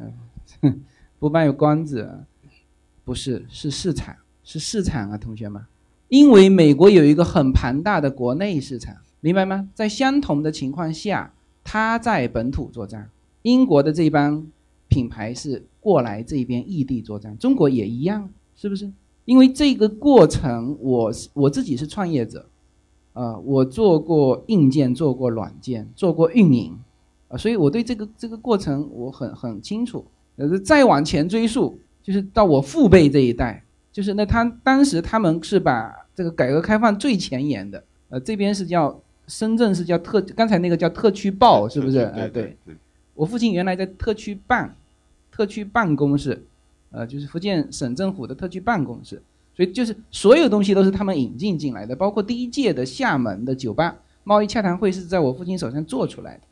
[1.18, 2.20] 不卖关子，
[3.04, 5.60] 不是，是市场，是市场啊，同学们，
[6.08, 9.68] 因为美国有一个很庞大的国内市场，明白吗？
[9.74, 11.32] 在相同的情况下，
[11.64, 13.10] 它在本土作战，
[13.42, 14.46] 英国的这帮
[14.86, 18.92] 品牌是过来这边异地作战，中国也一样，是不是？
[19.24, 22.46] 因为这个过程，我我自己是创业者，
[23.12, 26.76] 啊，我做过硬件，做过软件，做过运营，
[27.28, 30.04] 啊，所以我对这个这个过程我很很清楚。
[30.36, 41.98] 呃，再往前追溯，就是到我父辈这一代，就是那他当时他们是把这个改革开放最前沿的，呃，这边是叫深圳是叫特，刚才那个叫特区报，是不是？
[41.98, 42.56] 哎，对，
[43.14, 44.74] 我父亲原来在特区办，
[45.30, 46.44] 特区办公室。
[46.92, 49.20] 呃，就是福建省政府的特区办公室，
[49.56, 56.42] 所以就是所有东西都是他们引进进来的，包括第一届的厦门的酒吧贸易洽谈会是在我父亲手上做出来的，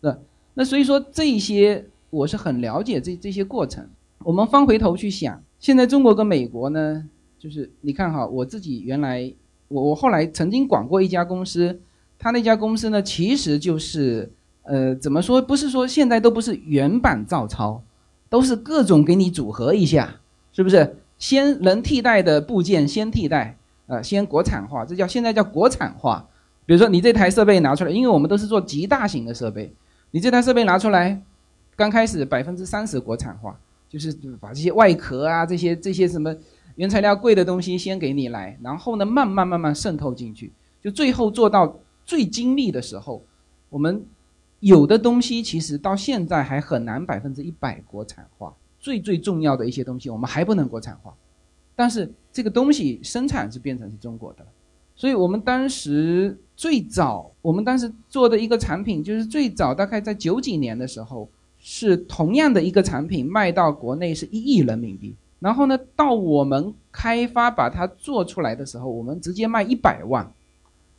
[0.00, 0.18] 那
[0.54, 3.86] 那所以说这些我是很了解这这些过程。
[4.24, 7.08] 我们翻回头去想，现在中国跟美国呢，
[7.38, 9.32] 就是你看哈，我自己原来
[9.68, 11.80] 我我后来曾经管过一家公司，
[12.18, 14.30] 他那家公司呢，其实就是
[14.62, 17.82] 呃怎么说，不是说现在都不是原版照抄。
[18.30, 20.20] 都是各种给你组合一下，
[20.52, 20.96] 是不是？
[21.18, 26.26] 先能替代的部件先替代，呃，先国产化，这叫现在叫国产化。
[26.64, 29.70] 比如说你这台设备拿出来，因为我们都是做极大型的设备，
[30.12, 31.20] 你这台设备拿出来，
[31.76, 36.34] 刚开始百分之三十国产化，就是把这些外壳啊这些这些什么
[36.76, 43.22] 原材料贵的东西先给你来，然后呢慢慢慢慢渗透进去，就最后做到最精密的时候，
[43.68, 44.02] 我们
[44.60, 51.14] 有的东西其实到现在还很难百分之一百国产化，最最重要的一些东西我们还不能国产化，
[51.74, 54.50] 但是这个东西生产是变成是中国的了。
[54.94, 61.26] 所以我们当时最早，我们当时做的一个产品，就是最早大概在九几年的时候，
[61.58, 65.16] 是同样的一个产品卖到国内是一亿人民币。
[65.38, 70.30] 然后呢，到我们开发把它做出来的时候，我们直接卖一百万，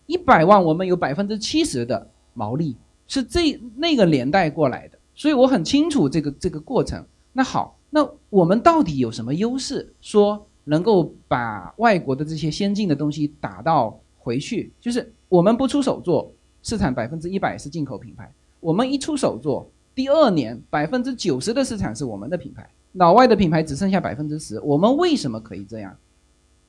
[0.08, 2.76] 一百万我们有百分之七十的毛利，
[3.12, 4.97] 是这那个年代过来的。
[5.13, 7.04] 所以我很清楚这个这个过程。
[7.34, 9.93] 那好，那我们到底有什么优势？
[10.02, 10.47] 说。
[10.63, 18.26] 能够把外国的这些先进的东西打到回去，就是我们不出手做，市场百分之一百是进口品牌；
[18.60, 24.62] 我们一出手做，第二年百分之九十的市场是我们的品牌，老外的品牌只剩下百分之十。
[24.62, 25.97] 我们为什么可以这样？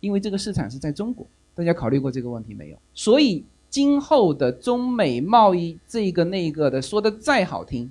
[0.01, 1.27] 因为这个市场是在中国。
[1.55, 2.79] 大家考虑过这个问题没有？
[2.95, 7.91] 所以今后的中美贸易这个那个的说的再好听，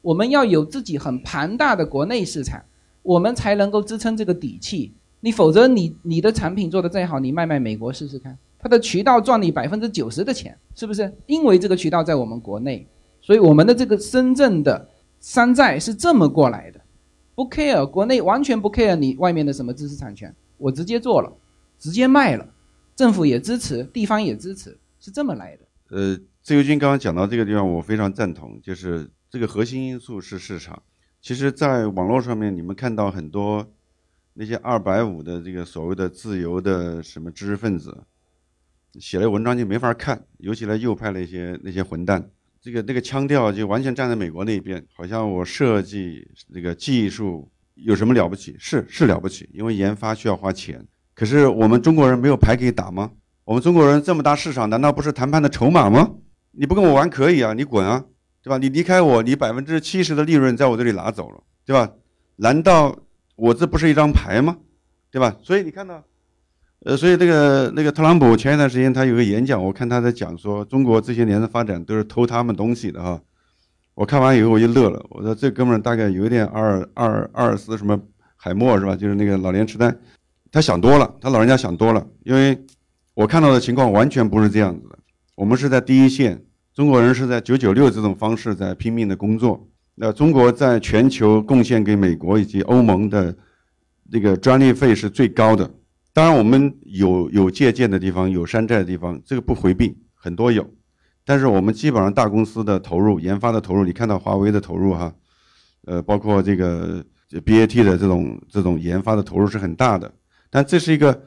[0.00, 2.64] 我们要有自己很庞大的国内市场，
[3.02, 4.94] 我们才能够支撑这个底气。
[5.20, 11.12] 你否则你你的产品做的再好，你卖卖美国试试看，它的渠道赚你百分之九十的钱，是不是？
[11.26, 12.86] 因为这个渠道在我们国内，
[13.20, 14.88] 所以我们的这个深圳的
[15.20, 16.80] 山寨是这么过来的，
[17.34, 21.30] 不 care 国内完全不 care 你外面的什么知识产权，我直接做了，
[21.78, 22.48] 直接卖了，
[22.96, 24.78] 政府也支持，地方也支持，
[25.08, 25.66] 是这么来的。
[25.90, 30.82] 呃，自由军刚刚讲到这个地方，我非常赞同，就是这个核心因素是市场。
[31.20, 33.72] 其实，在网络上面你们看到很多。
[34.40, 38.04] 那些二百五的这个所谓的自由的什么知识分子，
[39.00, 48.54] 写的文章就没法看，尤其来右派那些那些混蛋，这个那个腔调就完全站在美国那边，好像我设计这个技术有什么了不起？
[48.60, 50.86] 是是了不起，因为研发需要花钱。
[51.16, 53.10] 可是我们中国人没有牌可以打吗？
[53.48, 56.10] 我们中国人这么大市场，难道不是谈判的筹码吗？
[56.50, 58.04] 你不跟我玩可以啊，你滚啊，
[58.42, 58.58] 对吧？
[58.58, 61.90] 你离开我，你百分之七十的利润在我这里拿走了，对吧？
[62.36, 62.94] 难道？
[63.36, 64.58] 我这不是一张牌吗？
[65.10, 65.34] 对吧？
[65.42, 66.04] 所以你看到，
[66.84, 73.18] 呃，所以这个那个特朗普前一段时间他有个演讲，我看他在讲说中国这些年的发展都是偷他们东西的哈。
[73.94, 77.98] 我看完以后我就乐了，我说这哥们儿大概有点阿尔阿尔阿尔斯什么
[78.36, 78.94] 海默是吧？
[78.94, 79.90] 就是那个老年痴呆，
[80.52, 82.54] 他想多了，他老人家想多了，因为
[83.18, 84.96] 我看到的情况完全不是这样子的。
[85.34, 86.40] 我们是在第一线，
[86.72, 89.68] 中国人是在九九六这种方式在拼命的工作。
[89.96, 93.36] 那中国在全球贡献给美国以及欧盟的
[94.08, 95.68] 这个专利费是最高的。
[96.12, 100.64] 当然，我们有有借鉴的地方，有山寨的地方，这个不回避，很多有。
[101.24, 105.12] 但是我们基本上大公司的投入、研发的投入，你看到华为的投入哈，
[105.86, 110.14] 呃，包括这个 BAT 的这种这种研发的投入是很大的。
[110.50, 111.20] 但这是一个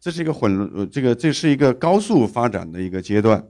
[0.00, 3.44] 这是一个混这个这是一个高速发展的一个阶段。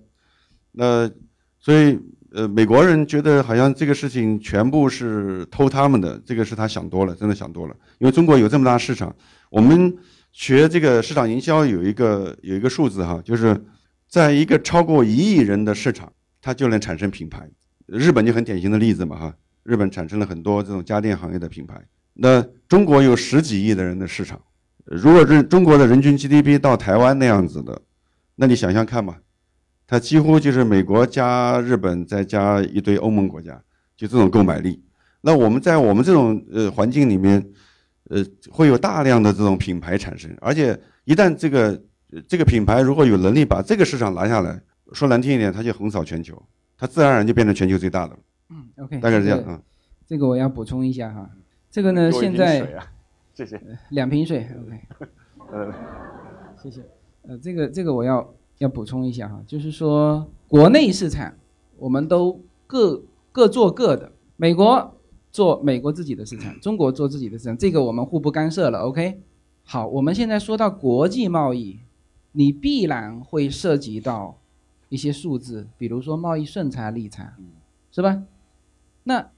[0.73, 1.11] 那
[1.59, 1.99] 所以。
[2.33, 7.75] 呃，美国人觉得好像这个事情全部是偷他们的，这个是他想多了，真的想多了。
[7.99, 9.15] 因为中国有这么大市场，
[9.49, 9.97] 我们
[10.33, 13.59] 学这个市场营销有一个有一个数字哈，就是
[14.07, 17.49] 在一个超过一亿人的市场，它就能产生品牌。
[17.87, 21.81] 日本就很典型的例子嘛哈，日本产生了很多这种家电行业的品牌。
[22.13, 24.39] 那中国有十几亿的人的市场，
[24.87, 27.83] 如果是中国的人均 GDP 到台湾那样子的，
[28.37, 29.17] 那你想想看嘛。
[29.89, 33.53] 它几乎就是美国加日本再加一堆欧盟国家，
[33.97, 34.83] 就这种购买力。
[35.21, 37.45] 那我们在我们这种呃环境里面，
[38.11, 41.81] 呃，会有大量的这种品牌产生，而且一旦这个
[42.27, 44.61] 这个品牌如果有能力把这个市场拿下来，
[44.93, 46.41] 说难听一点，它就横扫全球，
[46.77, 48.19] 它自然而然就变成全球最大的了。
[48.51, 49.61] 嗯，OK，大概是这样啊。
[50.05, 51.31] 这个我要补充一下哈，
[51.71, 52.69] 这个呢现在
[53.37, 54.81] 谢谢两瓶水，OK，
[55.53, 55.73] 呃，
[56.57, 56.83] 谢谢，
[57.23, 58.35] 呃，这个这个我要。
[58.59, 61.35] 要补充一下哈，就是说国内市场，
[61.77, 64.99] 我们都各各做各的，美国
[65.31, 68.79] 做美国自己的市场，中国做自己的市场，这个我们互不干涉了。
[68.79, 69.21] OK，
[69.63, 71.81] 好，我们现在说到国际贸易，
[72.33, 74.39] 你必然会涉及到
[74.89, 77.37] 一些数字，比如说贸易顺差利差，
[77.93, 78.23] 是吧？
[79.03, 79.33] 那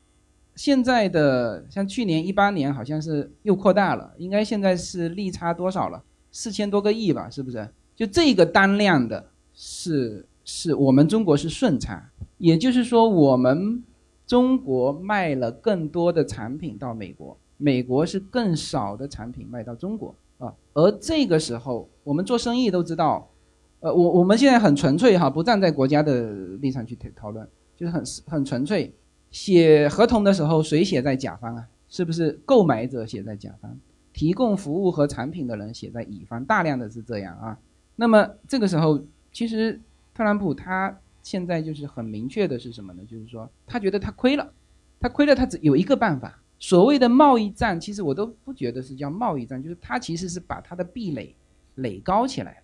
[0.59, 6.03] 现在的像去年一八年好像是又扩大了，应该现在是利差多少了？
[6.33, 7.69] 四千多个亿吧，是不是？
[7.95, 13.85] 就这个单量的是是我们中国是顺差，也就是说我们
[14.27, 20.53] 中国卖了更多的产品到美国，美国是更少的产品卖到中国啊。
[20.75, 23.31] 而这个时候我们做生意都知道，
[23.79, 28.93] 呃，我我们现在很纯粹哈，不站在国家的立场去讨讨论，就是很很纯粹。
[29.31, 31.69] 写合同的时候谁写在甲方啊？
[31.89, 33.79] 是不是购买者写在甲方，
[34.13, 37.59] 提供服务和产品的人写在乙方，大量的是这样啊。
[37.97, 39.03] 那么这个时候，
[39.33, 39.81] 其实
[40.15, 43.03] 特朗普他现在就是很明确的是什么呢？
[43.09, 44.53] 就是说他觉得他亏了，
[45.01, 46.43] 他亏了，他只有一个办法。
[46.59, 51.35] 所谓的贸易战，其实我都不觉得是叫贸易战，就是他其实是把他的壁垒
[51.77, 52.63] 垒高起来了。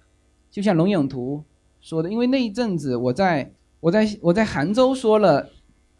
[0.50, 1.42] 就像龙永图
[1.80, 3.50] 说的，因为那一阵子我在
[3.80, 5.48] 我在我在杭州说了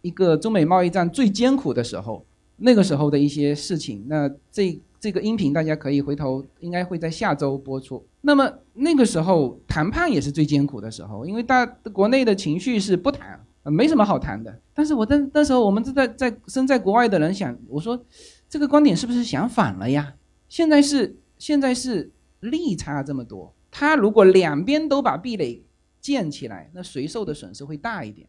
[0.05, 2.25] 一个中美贸易战最艰苦的时候。
[2.57, 8.07] 那个时候的一些事情，那这这个音频大家可以回头，应该会在下周播出。
[8.21, 14.57] 那么那个时候谈判也是最艰苦的时候，因为大国内的情绪是不谈，没什么好谈的。
[14.73, 18.01] 但是我在那时候我们在在身在国外的人想，我说
[18.49, 20.15] 这个观点是不是想反了呀？
[20.49, 25.61] 现在是现在是利差这么多，他如果两边都把壁垒
[26.01, 28.29] 建起来，那谁受的损失会大一点？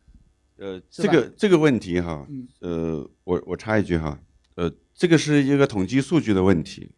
[0.58, 2.26] 呃，这个这个问题哈，
[2.60, 4.18] 呃，我我插一句哈，
[4.56, 6.90] 呃，这个是一个统计数据的问题。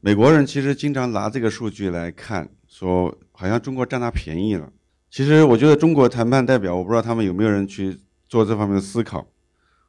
[0.00, 4.70] 美国人其实经常拿这个数据来看，说好像中国占他便宜了。
[5.10, 7.98] 其实我觉得中国谈判代表，我不知道他们有没有人去
[8.28, 9.26] 做这方面的思考。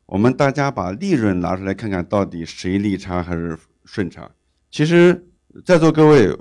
[0.06, 4.32] 我们大家把利润拿出来看看，到底谁利差还是顺差？
[4.70, 5.28] 其实
[5.66, 6.34] 在座各位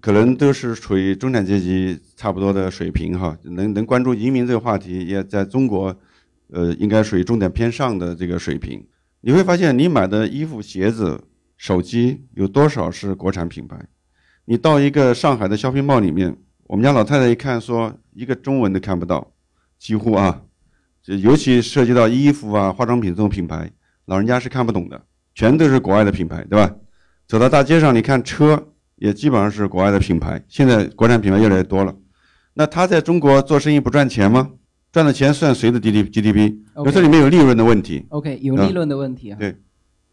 [0.00, 5.96] 可能都是处于中产阶级差不多的水平哈，能能关注移民这个话题，也在中国。
[6.56, 8.82] 呃，应该属于重点偏上的这个水平。
[9.20, 11.22] 你会发现，你买的衣服、鞋子、
[11.58, 13.76] 手机有多少是国产品牌？
[14.46, 16.34] 你到一个上海的 shopping mall 里面，
[16.64, 19.34] 我们家老太太一看，说一个中文都看不到，
[19.78, 20.40] 几乎啊，
[21.02, 23.70] 就尤其涉及到衣服啊、化妆品这种品牌，
[24.06, 25.04] 老人家是看不懂的，
[25.34, 26.74] 全都是国外的品牌，对吧？
[27.26, 30.42] 走到大街上，你看车也基本上是国外的品牌。
[30.48, 31.94] 现在国产品牌越来越多了，
[32.54, 34.52] 那他在中国做生意不赚钱吗？
[34.96, 36.58] 赚的钱算谁的 D D G D P？
[36.74, 38.06] 那这里面有利润的问题。
[38.08, 39.36] OK，有利润的问题啊。
[39.38, 39.54] 对，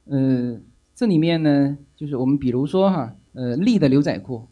[0.07, 0.59] 呃，
[0.93, 4.45] 这里面呢，就是我们比如说哈，呃，利的牛仔裤，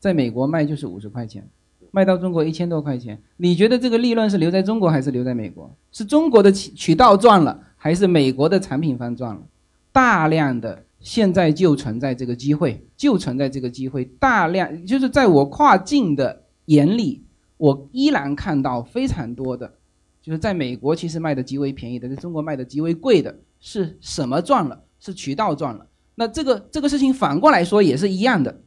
[0.00, 1.48] 在美国卖就是五十块钱，
[1.92, 3.22] 卖到中国一千多块钱。
[3.36, 5.72] 你觉得这个利润是留在中国还是留在美国？
[5.92, 9.42] 是中国的渠渠道赚了，还是美国的产品方赚了？
[9.92, 17.22] 大量的现在就存在这个机会，就存在这个机会，大量就是在我跨境的眼里。
[17.58, 19.72] 我依然看到非常多的，
[20.26, 24.82] 就是在美国其实卖的极为便宜的，在中国卖的极为贵的，是什么赚了？
[24.98, 25.86] 是渠道赚了。
[26.16, 28.60] 那这个这个事情反过来说也是一样的，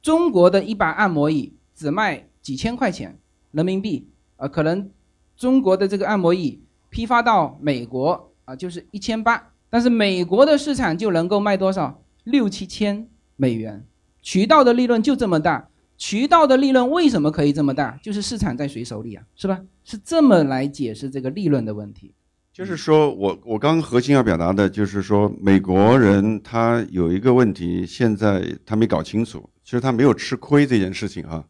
[0.00, 3.18] 中国的一把按摩椅只卖几千块钱
[3.50, 4.88] 人民币，啊，可能
[5.36, 12.02] 中国的这个按摩椅批发到美国啊就是一千八，但是美国的市场就能够卖多少？
[12.24, 13.06] 六七千
[13.36, 13.84] 美元，
[14.22, 15.68] 渠道的利润就这么大。
[16.04, 17.96] 渠道的利润为什么可以这么大？
[18.02, 19.22] 就是市场在谁手里啊？
[19.36, 19.60] 是吧？
[19.84, 22.12] 是这么来解释这个利润的问题。
[22.52, 31.44] 就是说我我刚核心要表达的就是说，美国人他有一个问题，现在他没搞清楚，其实他没有吃亏这件事情啊。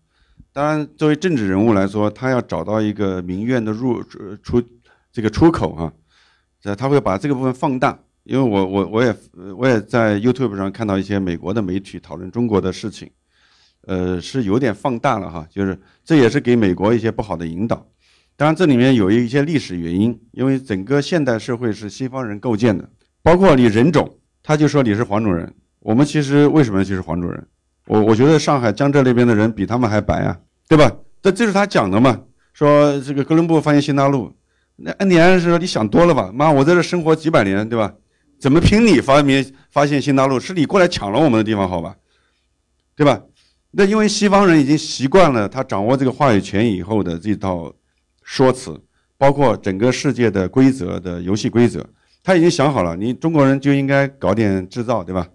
[0.53, 4.03] 当然，作为政治人物来说，他要找到一个民怨的入
[4.43, 4.63] 出
[5.11, 5.91] 这个出口啊，
[6.77, 7.99] 他会把这个部分放大。
[8.25, 9.17] 因为我我我也
[9.57, 13.11] 我也在 YouTube 上看到一些美国的媒体讨论中国的事情。
[13.87, 17.87] 呃，是有点放大了哈，就是这也是给美国一些不好的引导。
[18.37, 22.89] 当然，这里面有一些历史原因，因为整个现代社会是西方人构建的，
[23.23, 25.53] 包括你人种，他就说你是黄种人。
[25.81, 27.47] 我们其实为什么就是黄种人？
[27.87, 30.91] 我我觉得上海江浙那边的人比他们还白啊，对吧？
[31.21, 32.21] 这这是他讲的嘛？
[32.53, 34.33] 说这个哥伦布发现新大陆，
[34.77, 36.31] 那安迪安是说你想多了吧？
[36.33, 37.93] 妈，我在这生活几百年，对吧？
[38.39, 40.41] 怎么凭你发明发现新大陆？
[40.41, 41.97] 是你过来抢了我们的地方，好吧？
[42.97, 43.21] 对吧？
[43.75, 47.73] 那因为西方人已经习惯了他掌握这个话语权以后的这套
[48.23, 48.79] 说辞，
[49.17, 51.83] 包括整个世界的规则的游戏规则，
[52.23, 55.27] 他已经想好了，你中国人就应该搞点制造，对吧？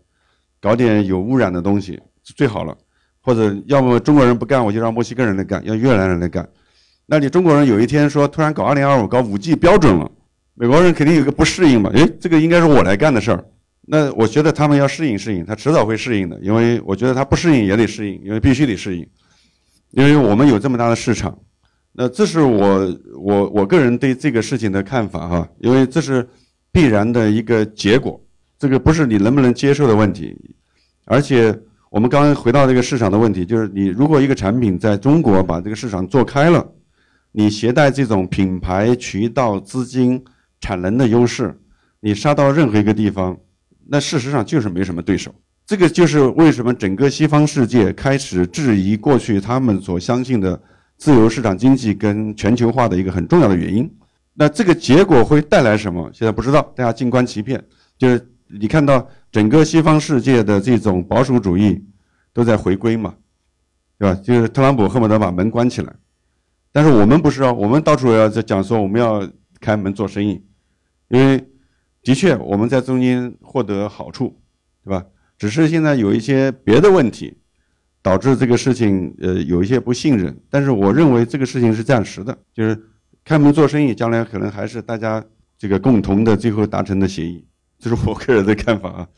[0.62, 2.78] 搞点有污染的东西最好了，
[3.22, 6.48] 或者要么中国人不干，我就让墨西哥人来干，要越南人来干。
[7.08, 10.12] 那你中国人有一天说突然搞二零二五搞五 G 标准了，
[10.54, 11.90] 美国人肯定有个不适应嘛？
[11.96, 13.44] 诶，这个应该是我来干的事儿。
[13.90, 19.08] 那我觉得他们要适应适应，他迟早会适应的，因为我觉得他不适应也得适应，因为必须得适应，
[19.92, 21.40] 因为我们有这么大的市场。
[21.94, 26.28] 那这是我我我个人对这个事情的看法哈，因为这是
[26.70, 28.22] 必然的一个结果，
[28.60, 30.36] 这个不是你能不能接受的问题。
[31.06, 31.58] 而且
[31.90, 36.74] 我们刚刚回到这个市场的问题，就是你如果一个产品在中国把这个市场做开了，
[37.32, 40.22] 你携带这种品牌、渠道、资金、
[40.60, 41.58] 产能的优势，
[42.02, 43.38] 你杀到任何一个地方。
[43.90, 45.34] 那事实上就是没什么对手，
[45.66, 50.62] 这个就是为什么整个西方世界开始质疑过去他们所相信的
[50.98, 53.90] 自由市场经济跟全球化的一个很重要的原因。
[54.34, 56.10] 那这个结果会带来什么？
[56.14, 57.64] 现在不知道，大家静观其变。
[57.98, 61.84] 就是你看到整个西方世界的这种保守主义
[62.34, 63.16] 都在回归嘛，
[63.98, 64.20] 对吧？
[64.24, 65.92] 就是特朗普恨不得把门关起来，
[66.72, 69.28] 但是我们不是啊，我们到处要在讲说我们要
[69.60, 70.44] 开门做生意，
[71.08, 71.44] 因为
[72.08, 74.34] 的确我们在中间获得好处，
[74.82, 75.06] 对吧？
[75.38, 77.36] 只是现在有一些别的问题，
[78.02, 82.82] 导致这个事情呃有一些不信任，但是我认为这个事情是暂时的，就是
[83.26, 85.22] 开门做生意，将来可能还是大家
[85.58, 87.46] 这个共同的最后达成的协议，
[87.78, 89.10] 这是我个人的看法啊。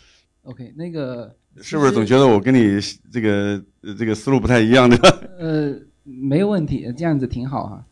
[0.42, 2.80] OK，那个 是不是总觉得我跟你
[3.12, 4.98] 这个呃这个思路不太一样的？
[5.38, 7.86] 呃没有问题，这样子挺好哈。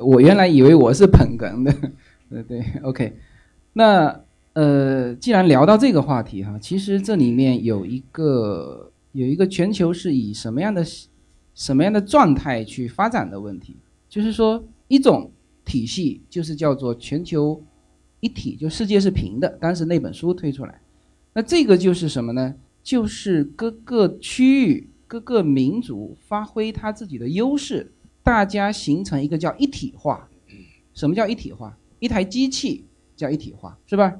[0.00, 1.74] 我原来以为我是捧哏的，
[2.30, 3.18] 对 对，OK。
[3.72, 10.84] 那呃，既然聊到这个话题哈，其实这里面有一个有一个全球是以什么样的
[11.54, 13.76] 什么样的状态去发展的问题，
[14.08, 15.30] 就是说一种
[15.64, 17.62] 体系就是叫做全球
[18.20, 19.48] 一体，就世界是平的。
[19.60, 20.80] 当时那本书推出来，
[21.32, 22.54] 那这个就是什么呢？
[22.82, 27.92] 就是各个区域、各个民族发挥他自己的优势，
[28.22, 30.28] 大家形成一个叫一体化。
[30.92, 31.78] 什么叫一体化？
[32.00, 32.84] 一台机器
[33.16, 34.14] 叫一体化，是吧？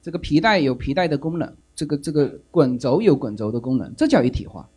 [0.00, 4.68] 这个皮带有皮带的功能，这个这个滚轴有滚轴的功能，这叫一体化，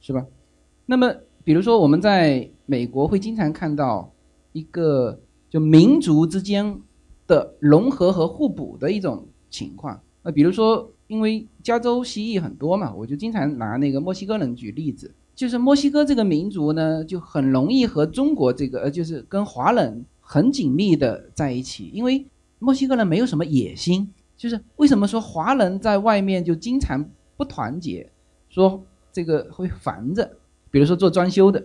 [0.00, 0.24] 是吧？
[0.86, 1.12] 那么，
[1.44, 4.10] 比如说我们在美国会经常看到
[4.52, 6.80] 一个就民族之间
[7.26, 10.00] 的融合和互补的一种情况。
[10.22, 22.24] 那比如说，因为加州蜥蜴很多嘛，我就经常拿那个墨西哥人举例子，就是墨西哥这个民族呢，就很容易和中国这个呃，就是跟华人很紧密的在一起，因为
[22.58, 24.12] 墨西哥人没有什么野心。
[24.36, 27.04] 就是为什么说华人在外面就经常
[27.36, 28.08] 不团结，
[28.48, 28.80] 说
[29.10, 30.30] 这个会烦着，
[30.70, 31.60] 比如说做装修的，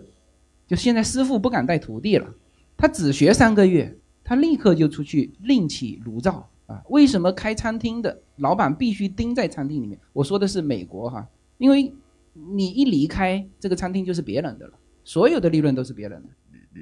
[0.66, 2.34] 就现在师傅不敢带徒弟了，
[2.76, 6.82] 他只学三个月，他立刻就出去另起炉灶啊。
[6.88, 9.96] 为什么开餐厅的老板必须盯在餐厅里面？
[10.12, 11.28] 我说的是美国哈，
[11.58, 11.94] 因为
[12.32, 14.72] 你一离开这个餐厅就是别人的了，
[15.04, 16.28] 所有的利润都是别人的。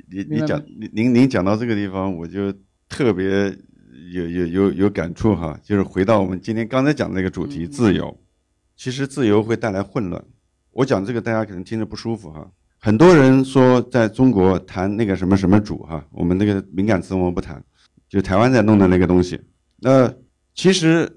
[0.09, 2.51] 你你你讲您您您讲到这个地方，我就
[2.89, 3.55] 特别
[4.11, 8.19] 有有有有感触哈，就是回到我们今天刚才讲的那个主题，自由。
[8.75, 10.25] 其实自由会带来混乱。
[10.73, 12.51] 我讲这个大家可能听着不舒服哈。
[12.79, 17.63] 很多人说在中国谈那个什么什么主哈，我们那个敏感词我们不谈，
[18.09, 19.41] 就台湾在弄的那个东西。
[19.79, 20.13] 那
[20.55, 21.09] 其实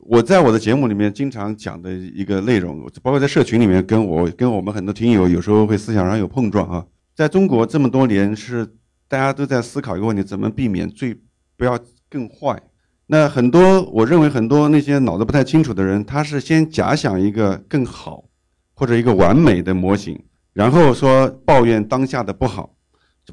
[0.00, 6.84] 我在我的节目里面经常讲的一个内容，包括在社群里面跟我跟我们很多听友有时候会思想上有碰撞啊。
[7.14, 8.66] 在中国这么多年是
[9.08, 11.16] 大家都在思考一个问题：怎么避免最
[11.56, 11.78] 不要
[12.14, 12.62] 更坏？
[13.06, 18.24] 那很多我认为很多那些脑子不太清楚的人，他是先假想一个更好
[18.72, 22.76] 或者一个完美的模型，然后说抱怨当下的不好。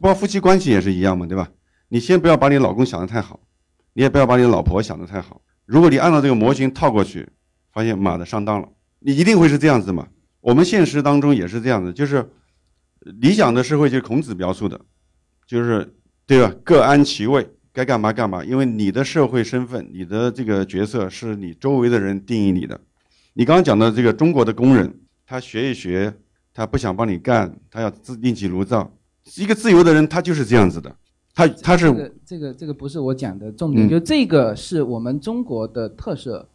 [0.01, 1.47] 包括夫妻关系也是一样嘛，对吧？
[1.89, 3.39] 你先不要把你老公想得太好，
[3.93, 5.41] 你也不要把你老婆想得太好。
[5.67, 7.29] 如果你按照这个模型套过去，
[7.71, 8.67] 发现妈的上当了，
[8.99, 10.07] 你一定会是这样子嘛。
[10.39, 12.27] 我们现实当中也是这样子，就是
[12.99, 14.81] 理想的社会就是孔子描述的，
[15.45, 16.53] 就是对吧？
[16.63, 18.43] 各安其位，该干嘛干嘛。
[18.43, 22.79] 因为你的社会身份，你的这个角色是你周围的人定义你的。
[23.33, 24.93] 你刚刚讲的这个中国的工人，
[25.25, 26.13] 他学一学，
[26.53, 28.91] 他不想帮你干，他要自另起炉灶。
[29.37, 30.93] 一个自由的人，他就是这样子的，
[31.33, 36.47] 他他是这个这个这个不是我讲的重点，嗯就这个是我们中国的特色，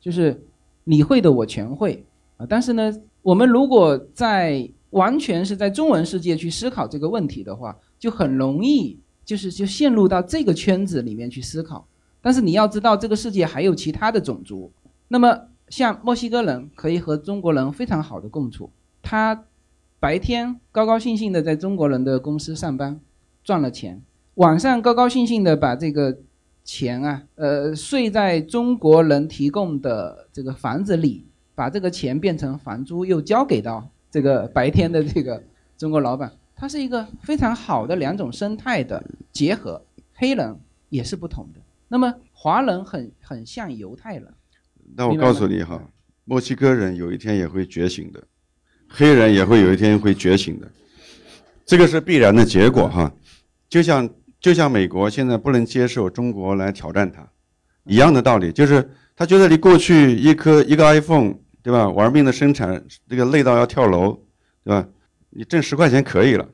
[0.00, 0.40] 就是
[0.84, 2.06] 你会的我全会
[2.36, 2.46] 啊。
[2.48, 2.90] 但是呢，
[3.22, 8.98] 我们如果在完全是在中文世界去思考这个问题的话，就很容易
[9.32, 11.88] 就是就陷入到这个圈子里面去思考。
[12.20, 14.70] 但是你要知道，这个世界还有其他的种族。
[15.08, 18.70] 那么像墨西哥人可以和中国人非常好的共处，
[19.00, 19.44] 他
[19.98, 23.00] 白天高高兴兴的在中国人的公司上班，
[23.42, 24.02] 赚了钱，
[24.34, 26.18] 晚上高高兴兴的把这个
[26.62, 35.42] 钱啊，呃，睡在中国人提供的这个房子里，把这个钱变成房租，又交给到这个白天的这个
[35.78, 36.30] 中国老板，
[36.62, 39.02] 它是一个非常好的两种生态的
[39.32, 39.84] 结合。
[40.14, 40.56] 黑人
[40.90, 44.32] 也是不同的，那么华人很很像犹太人，
[44.94, 45.82] 那我告诉你哈，
[46.24, 48.22] 墨西哥人有一天也会觉醒的，
[48.88, 50.70] 黑人也会有一天会觉醒的，
[51.66, 53.12] 这个是必然的结果哈。
[53.68, 54.08] 就像
[54.38, 57.28] 就像美国现在不能接受中国来挑战它，
[57.86, 64.16] 一样的道理，就是他觉得你过去一颗一个 iPhone 对吧，玩命的生产，这个累到要跳楼，
[64.62, 64.86] 对吧？
[65.34, 66.48] 你挣十块钱可以了。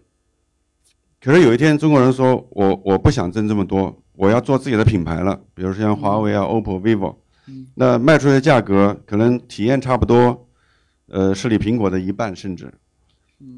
[1.20, 7.16] 可是有一天中国人说，我我不想挣这么多，我要做自己的品牌了，比如说像华为啊、OPPO、vivo。
[7.74, 10.48] 那卖出去的价格可能体验差不多，
[11.06, 12.72] 呃，是你苹果的一半甚至。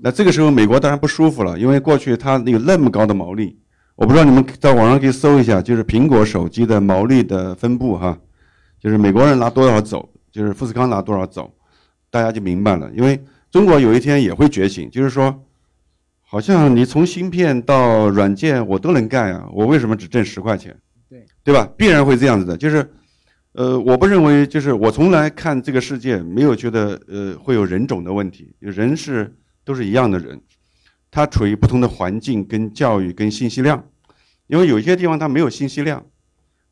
[0.02, 3.58] 那这个时候美国当然不舒服了，因为过去它有那么高的毛利，
[3.96, 8.16] 我不知道你们在网上可以搜一下，就是苹果手机的毛利的分布哈，
[8.78, 11.52] 就是美国人拿多少走，就是富士康拿多少走，
[12.10, 12.90] 大家就明白了。
[12.94, 13.20] 因为
[13.50, 15.44] 中国有一天也会觉醒，就是说，
[16.20, 20.76] 好像你从芯片到软件我都能干啊，我为什么只挣十块钱？
[21.08, 21.68] 对对吧？
[21.76, 22.56] 必然会这样子的。
[22.56, 22.88] 就是，
[23.52, 30.40] 呃，我不认为，就是我从来看这个世界没有觉得呃会有人种的问题，人是都是一样的人，
[31.10, 33.84] 他处于不同的环境跟教育跟信息量，
[34.46, 36.06] 因为有些地方他没有信息量，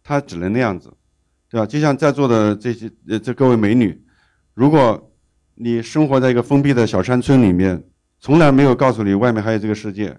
[0.05, 0.93] 他只能那样子。
[1.51, 1.65] 对吧？
[1.67, 3.99] 就像在座的这些呃，这各位美女，
[4.53, 5.08] 如果
[5.61, 7.83] 你生活在一个封闭的小山村里面，
[8.21, 10.17] 从来没有告诉你外面还有这个世界，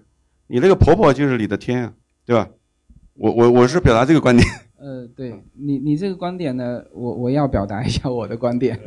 [0.48, 1.94] 你那个婆婆就是你的天啊，
[2.26, 2.46] 对吧？
[3.14, 4.46] 我我我是表达这个观点。
[4.76, 8.78] 呃，对你你这个观点呢，我我要表达一下我的观点。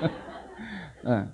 [1.04, 1.28] 嗯，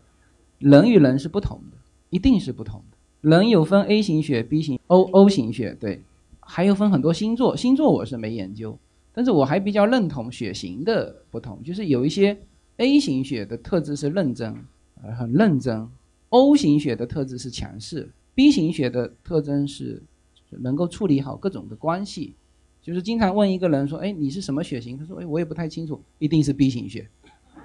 [0.59, 1.77] 人与人是不同的，
[2.11, 2.97] 一定是不同的。
[3.21, 6.03] 人有分 A 型血、B 型、O O 型血，对，
[6.41, 8.77] 还有分很多星座，星座我是没研究。
[9.13, 12.37] 但是我还比较认同血型的不同，就是有一些
[12.79, 14.55] A 型血的特质是认真，
[15.03, 15.89] 呃，很认真
[16.31, 20.03] ；O 型血的特质是强势；B 型血的特征是
[20.51, 22.35] 能够处理好各种的关系。
[22.83, 27.09] 就是经常问一个人说：“哎，你是什么血型？”他说：“哎，我也不太清楚，一定是 B 型血。”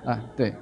[0.06, 0.54] 啊，对，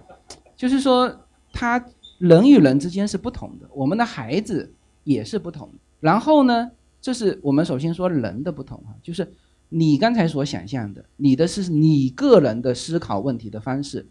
[0.56, 1.14] 就是说
[1.54, 1.86] 他
[2.18, 4.72] 人与人之间是不同的，我们的孩子
[5.04, 5.70] 也是不同。
[6.00, 6.72] 然后呢，
[7.02, 9.32] 这是我们首先说人的不同啊，就是。
[9.70, 14.08] 你刚才所想象的，你的是你个人的思考问题的方式，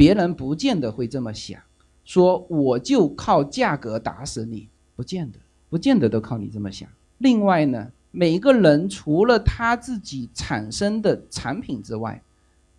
[0.00, 1.60] 别人不见得会这么想。
[2.06, 5.38] 说我就靠价格打死你，不见得，
[5.68, 6.88] 不见得都靠你这么想。
[7.18, 12.22] 另外呢，每个人除了他自己产生的产品之外，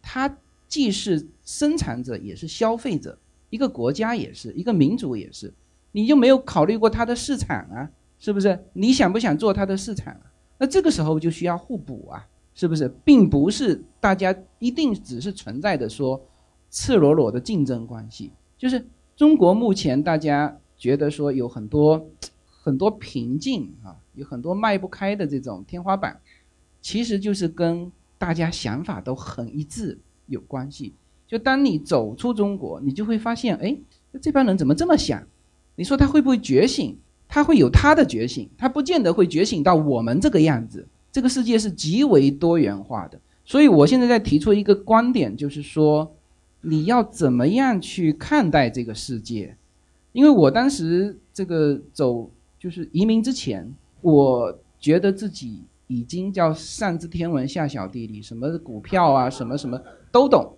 [0.02, 0.36] 他
[0.68, 3.16] 既是生产者，也是消费者。
[3.52, 5.54] 一个国家也是一个民族也是，
[5.92, 7.88] 你就没有考虑过它的市场啊？
[8.18, 8.58] 是不是？
[8.74, 10.18] 你想不想做它的市场？
[10.58, 12.92] 那这个时候就需要互补啊，是不是？
[13.06, 16.20] 并不是大家一定只是存在的说
[16.72, 18.32] 赤裸裸的竞争关系。
[18.58, 18.84] 就是
[19.16, 22.10] 中国目前大家觉得说有很多
[22.64, 26.20] 很多瓶颈啊，有很多迈不开的这种天花板，
[26.82, 30.94] 其实就是跟大家想法都很一致有关系。
[31.28, 33.78] 就当你走出中国，你就会发现，哎，
[34.22, 35.24] 这帮人怎么这么想？
[35.76, 36.98] 你说他会不会觉醒？
[37.28, 40.88] 他会有他的觉醒，他不见得会觉醒到我们这个样子。
[41.12, 46.14] 这个世界是极为多元化的，所以我现在在提出一个观点，就是说，
[46.62, 49.58] 你要怎么样去看待这个世界？
[50.12, 59.82] 因为我当时这个走就是移民之前，我觉得自己已经叫上知天文下晓地理，什么股票啊，什么什么
[60.12, 60.56] 都懂，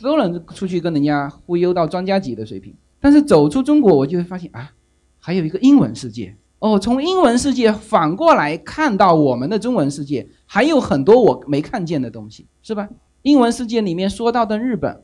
[0.00, 2.74] 都能出去跟人家忽悠到专家级的水平。
[3.00, 4.72] 但是走出中国，我就会发现啊。
[5.18, 12.88] 还有一个英文世界哦，从英文世界反过来看到我们的中文世界，还有很多我没看见的东西，是吧？
[13.22, 15.02] 英文世界里面说到的日本，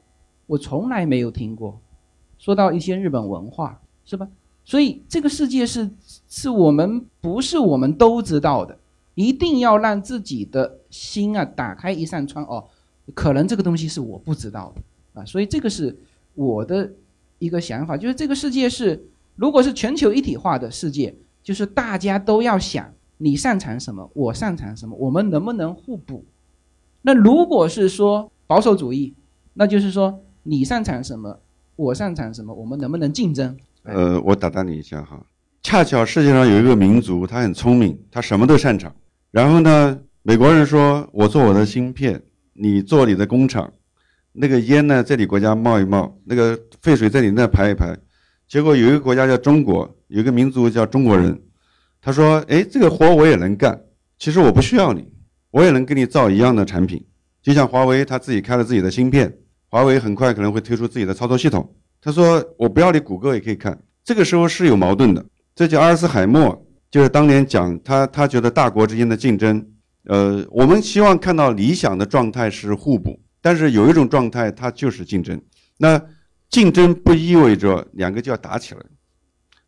[0.53, 1.81] 我从来没有听过，
[2.39, 4.29] 说到一些日本文化，是吧？
[4.67, 5.89] 所以这个世界是
[6.29, 8.79] 是我们不是我们都知道的，
[9.15, 12.69] 一定要让自己的心啊打开一扇窗哦，
[13.15, 15.97] 可能这个东西是我不知道的啊，所以这个是
[16.35, 16.93] 我的
[17.39, 19.09] 一个想法，就是这个世界是。
[19.35, 26.27] 如果是全球一体化的世界，就是大家都要想你擅长什么，我擅长什么，我们能不能互补？
[27.01, 29.15] 那如果是说保守主义，
[29.55, 31.41] 那就是说你擅长什么，
[31.77, 33.57] 我擅长什么，我们能不能竞争？
[33.85, 35.25] 呃，我打断你一下哈，
[35.63, 38.95] 恰巧世界上有一个民族，他很聪明，他什么都擅长。
[39.31, 42.23] 然后呢，美国人说我做我的芯片，
[42.55, 43.73] 你做你的工厂，
[44.33, 47.97] 那个烟呢在你国家冒一冒，那个废水在你那排一排。
[48.49, 51.41] 结果有一个国家叫中国，有一个民族叫中国人，
[52.01, 53.81] 他说：“哎，这个活我也能干，
[54.19, 55.11] 其实我不需要你，
[55.51, 57.07] 我也能给你造一样的产品。
[57.41, 59.33] 就像华为，他自己开了自己的芯片，
[59.73, 61.75] 华为很快可能会推出自己的操作系统。
[61.99, 63.83] 他说我不要你谷歌也可以看。
[64.05, 65.25] 这个时候是有矛盾的。
[65.55, 69.67] 这叫阿尔斯海默，就是当年讲他他觉得大国之间的竞争，
[70.05, 75.41] 呃，我们希望看到理想的状态是互补，但是有一种状态它就是竞争。
[75.79, 76.01] 那。
[76.53, 78.81] 竞争不意味着两个就要打起来，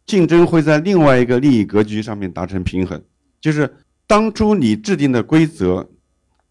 [0.04, 3.02] 竞争会在另外一个利益格局上面达成平衡。
[3.40, 3.74] 就是
[4.06, 5.88] 当初你制定的规则，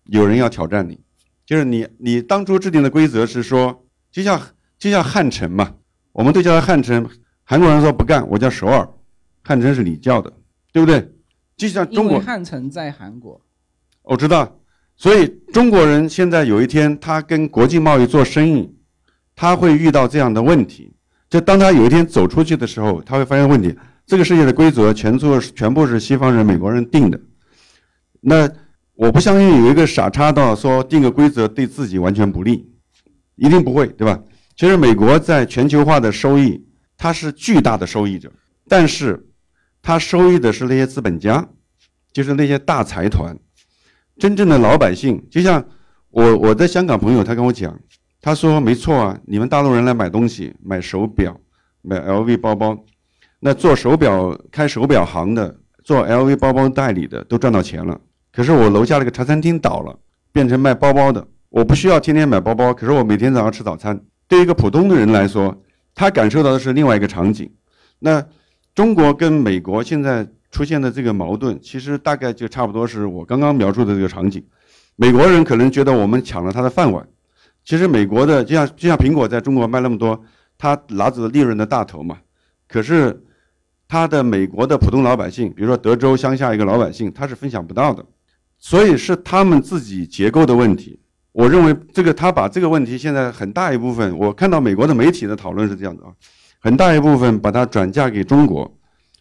[0.06, 1.00] 有人要挑战你。
[1.46, 4.42] 就是你你当初制定的规则是说，就像
[4.78, 5.74] 就像汉城嘛，
[6.12, 7.10] 我们都叫它汉城，
[7.44, 8.88] 韩国人说不干，我叫首尔，
[9.44, 10.32] 汉城是你叫的，
[10.72, 11.12] 对不对？
[11.58, 13.42] 就像中国汉城在韩国，
[14.02, 14.60] 我知道，
[14.96, 18.74] 所以中国人现在有一天他跟国际贸易做生意。
[19.36, 20.94] 他会遇到这样的问题，
[21.28, 23.76] 就当他有一天走出去的时候，他会发现问题。
[24.06, 27.20] 这个世界的规则全做全部是西方人、美国人定的。
[28.22, 28.48] 那
[29.04, 32.72] 我不相信有一个傻叉到说定个规则对自己完全不利，
[33.36, 34.18] 一定不会，对吧？
[34.56, 38.32] 其实美国在全球化的收益，它是巨大的收益者，
[38.70, 39.28] 但是
[39.82, 41.50] 它收益的是那些资本家，
[42.14, 43.38] 就是那些大财团，
[44.18, 45.66] 真正的老百姓，就像
[46.10, 47.78] 我我在香港朋友，他跟我讲，
[48.22, 51.38] 他说没错啊，你们大陆人来买东西，买手表，
[51.82, 52.86] 买 LV 包包，
[53.42, 58.00] 那做手表开手表行的，做 LV 包包代理的都赚到钱了。
[58.36, 59.96] 可是我楼下那个茶餐厅倒了，
[60.32, 64.04] 变成卖包包的，我不需要天天买包包，可是我每天早上吃早餐。
[64.28, 65.56] 对一个普通的人来说，
[65.94, 67.48] 他感受到的是另外一个场景。
[68.00, 68.26] 那
[68.74, 74.44] 中国跟美国现在出现的这个矛盾，其实大概就差不多是我刚刚描述的这个场景。
[74.96, 77.08] 美国人可能觉得我们抢了他的饭碗，
[77.64, 80.20] 其实美国的就像就像苹果在中国卖那么多，
[80.58, 82.18] 他拿走了利润的大头嘛。
[82.68, 83.24] 可是
[83.88, 88.04] 他的美国的普通老百姓，比如说德州乡下一个老百姓，他是分享不到的。
[88.64, 90.98] 所以是他们自己结构的问题。
[91.34, 96.10] 我认为这个他把这个问题现在很大一部分，我看到美国的媒体的讨论是这样的啊，
[96.62, 98.74] 很大一部分把它转嫁给中国。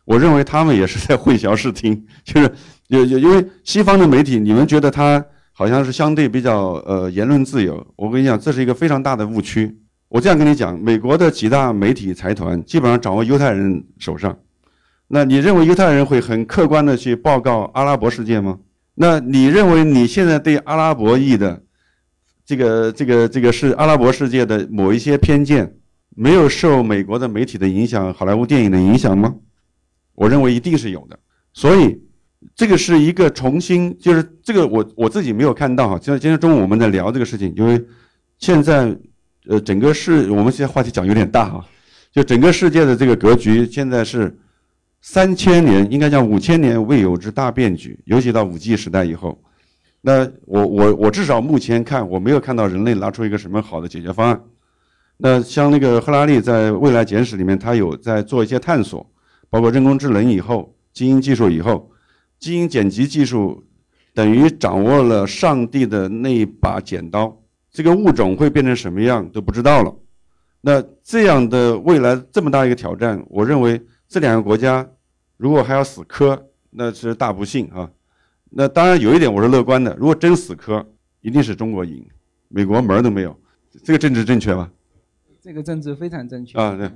[0.04, 2.52] 我认为他们也是在混淆视听， 就是
[2.86, 9.76] 有有因为西方的媒体，你们觉得他好像是相对比较呃言论自由，我跟你讲，这是一个非常大的误区。
[10.08, 14.38] 我这样跟你讲，美国的几大媒体财团基本上掌握犹太人手上，
[15.08, 18.60] 那你认为犹太人会很客观的去报告阿拉伯世界吗？
[18.94, 21.62] 那你认为你现在对阿拉伯裔的？
[22.44, 25.76] 这个这个这个是阿拉伯世界的某一些偏见，
[26.14, 29.36] 没有受美国的媒体的影响、好莱坞电影的影响吗？
[30.14, 31.18] 我认为一定是有的。
[31.54, 31.98] 所以
[32.56, 35.98] 这个是一个重新，就是这个我我自己没有看到哈。
[35.98, 37.82] 今今天中午我们在聊这个事情，因为
[38.38, 38.94] 现在
[39.46, 41.64] 呃整个世我们现在话题讲有点大哈，
[42.12, 44.36] 就整个世界的这个格局现在是
[45.04, 49.36] 三千年，应该讲五千年未有之大变局，尤其到五 G 时代以后。
[50.00, 54.40] 那我我我至少目前看，我没有看到人类拿出一个什么好的解决方案。
[55.16, 59.04] 那像那个赫拉利在《未来简史》里面，他有在做一些探索，
[59.50, 61.90] 包括人工智能以后、基因技术以后、
[62.38, 63.64] 基因剪辑技术，
[64.14, 67.36] 等于掌握了上帝的那一把剪刀，
[67.72, 69.92] 这个物种会变成什么样都不知道了。
[70.60, 73.80] 那这样的未来这么大一个挑战，我认为
[74.12, 74.86] 这两个国家
[75.38, 77.90] 如果还要死磕，那是大不幸啊。
[78.50, 80.86] 那当然有一点我是乐观的，如果真死磕，
[81.22, 82.06] 一定是中国赢，
[82.48, 83.34] 美国门儿都没有。
[83.82, 84.70] 这个政治正确吗？
[85.40, 86.90] 这个政治非常正确啊，对。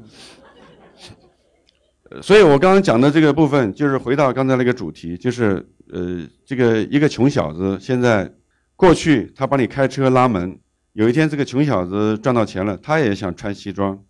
[2.20, 8.30] 所以我刚刚讲的这个部分，就是回到刚才那个主题，就是呃，这个一个穷小子现在，
[8.76, 10.60] 过去他帮你开车拉门，
[10.92, 14.04] 有一天这个穷小子赚到钱了，他也想穿西装，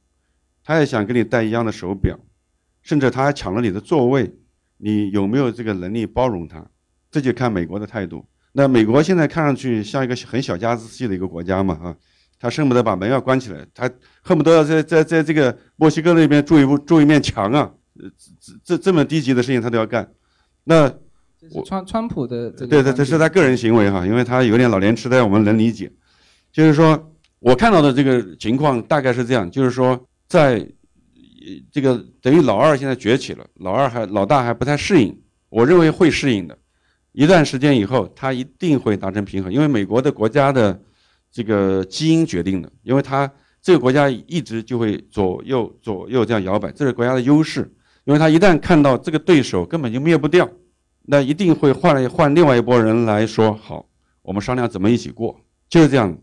[0.64, 2.18] 他也想跟你戴一样的手表，
[2.86, 4.32] 甚至他还抢了你的座位，
[4.78, 6.64] 你有没有这个能力包容他？
[7.10, 8.24] 这就看美国的态度。
[8.52, 11.96] 那美国现在看上去像一个很小家子气的一个国家嘛，啊，
[12.38, 13.90] 他恨不得把门要关起来，他
[14.22, 17.72] 恨不得要在在在这个墨西哥那边筑一筑一面墙啊，
[18.40, 20.08] 这这这么低级的事情他都要干。
[20.62, 20.88] 那
[21.64, 25.90] 川川普的对对，这是他个人行为哈，因为他有点老年痴呆，我们能理解。
[26.52, 30.66] 就是说我看到的这个情况大概是这样，就是说在
[31.70, 35.16] 这个等于老二现在崛起了，老二还老大还不太适应，
[35.48, 36.56] 我认为会适应的。
[37.12, 40.78] 一段时间以后，它一定会达成平衡，因为美国的国家的
[41.30, 43.30] 这个基因决定的，因为它
[43.62, 47.72] 这个国家一直就会左右左右这样摇摆，这是国家的优势。
[48.04, 50.48] 因为他一旦看到这个对手根本就灭不掉，
[51.06, 53.84] 那一定会换了换另外一拨人来说好，
[54.22, 56.16] 我们商量怎么一起过，就是这样。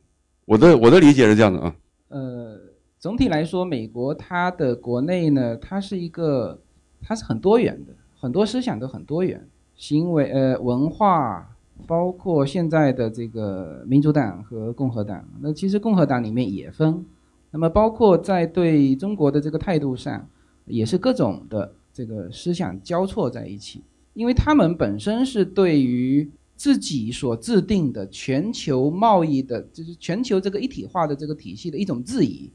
[0.46, 1.76] 我的我的理解是这样的啊。
[2.08, 2.58] 呃，
[3.04, 6.58] 总体来说，美国它的国内呢，它是一个，
[7.02, 9.46] 它是很多元的，很多思想都很多元。
[9.76, 17.06] 行为呃文化，包括现在的这个民主党和共和党，那其实共和党里面也分，
[17.52, 20.26] 那么包括在对中国的这个态度上，
[20.64, 23.84] 也是各种的这个思想交错在一起，
[24.14, 32.50] 因为他们本身是对于自己所制定的全球贸易的，就是全球这个一体化的这个体系的一种质疑，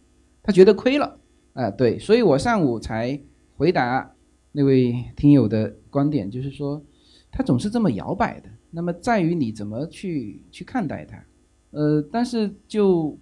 [0.48, 1.18] 他觉得亏了，
[1.52, 3.20] 啊对，所以我上午才
[3.58, 4.10] 回答
[4.52, 6.82] 那位听友的观点，就是说。
[7.30, 11.22] 它总是这么摇摆的，那么在于你怎么去去看待它，
[11.72, 13.16] 呃，但是就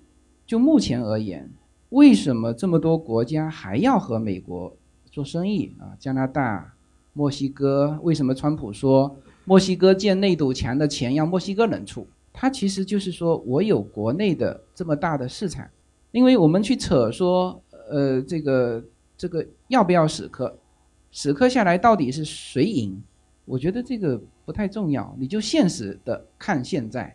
[0.46, 1.50] 就目前而言，
[1.88, 4.74] 为什么这么多国家还要和美国
[5.10, 5.98] 做生意啊？
[5.98, 6.72] 加拿大、
[7.14, 12.06] 墨西哥，为什么川普说墨西哥建那堵墙的钱要墨西哥人出？
[12.32, 15.68] 他其实就是说我有国内的这么大的市场，
[16.16, 18.82] 因为我们去扯说，呃，这个
[19.18, 20.58] 这个要不要死磕，
[21.12, 23.02] 死磕下来到底是谁赢？
[23.44, 27.14] 我觉得这个不太重要，你就现实的看现在，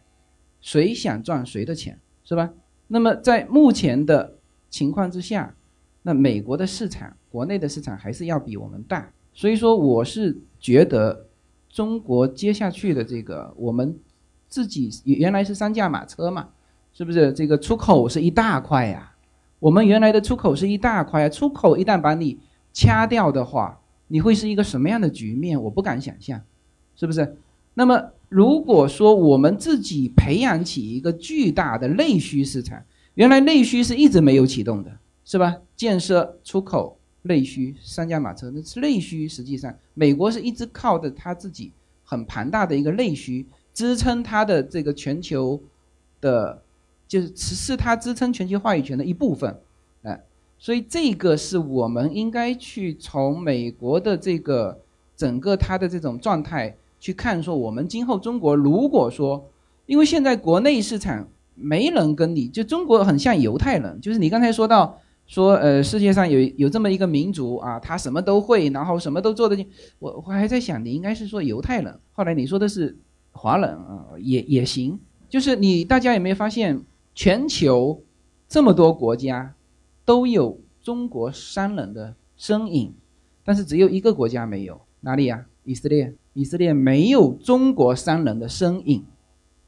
[0.61, 2.53] 谁想赚谁的钱，是吧？
[2.87, 4.35] 那么在目前的
[4.69, 5.55] 情况之下，
[6.03, 11.25] 那美国的市场、国内的市场还是要比我们大，所以说我是觉得
[11.67, 13.99] 中国接下去的这个我们
[14.47, 16.49] 自己原来是三驾马车嘛，
[16.93, 17.31] 是不是？
[17.33, 19.13] 这个出口是一大块呀，
[19.59, 22.39] 我们原来的出口是一大块，出口一旦把你
[22.73, 23.77] 掐掉的话。
[24.13, 25.63] 你会是一个什么样的局面？
[25.63, 26.41] 我不敢想象，
[26.97, 27.37] 是不是？
[27.75, 32.83] 那么如果说我们自己培养起一个巨大的内需市场，
[33.13, 34.91] 原来内需是一直没有启动的，
[35.23, 35.55] 是吧？
[35.77, 39.29] 建设出口内需三驾马车，那是内需。
[39.29, 41.71] 实际上，美国是一直靠着它自己
[42.03, 45.57] 很庞大的一个内需支撑它的这个全球
[46.19, 46.61] 的，
[47.11, 49.59] 就是是它支撑全球话语权的一部分。
[50.57, 54.79] 所以这个是我们应该去从美国的这个
[55.17, 59.43] 整个它的这种状态去看，说我们今后中国如果说，
[59.87, 72.95] 因为现在国内市场没人跟你就中国很像犹太人，就是你刚才说到说呃世界上有有这么一个民族啊，他什么都会，然后什么都做得进，我我还在想你应该是说犹太人，后来你说的是
[73.31, 76.79] 华人啊，也也行，就是你大家有没有发现
[77.21, 78.01] 全球
[78.47, 79.53] 这么多国家？
[80.03, 82.95] 都有中国商人的身影，
[83.45, 85.45] 但是只有一个国家没有，哪里呀？
[85.63, 89.05] 以色列，以色列没有中国商人的身影，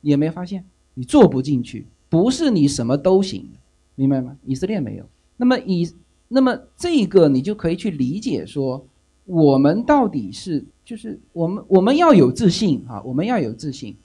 [0.02, 0.66] 你有没有发现？
[0.96, 3.48] 你坐不进去，不是你什么都行，
[3.94, 4.36] 明白吗？
[4.44, 5.06] 以色列没有，
[5.38, 5.88] 那么以
[6.30, 8.84] 那么这个你就可以去理解说，
[9.26, 13.96] 我们到底是就是我们我们要有自信啊，我们要有自信，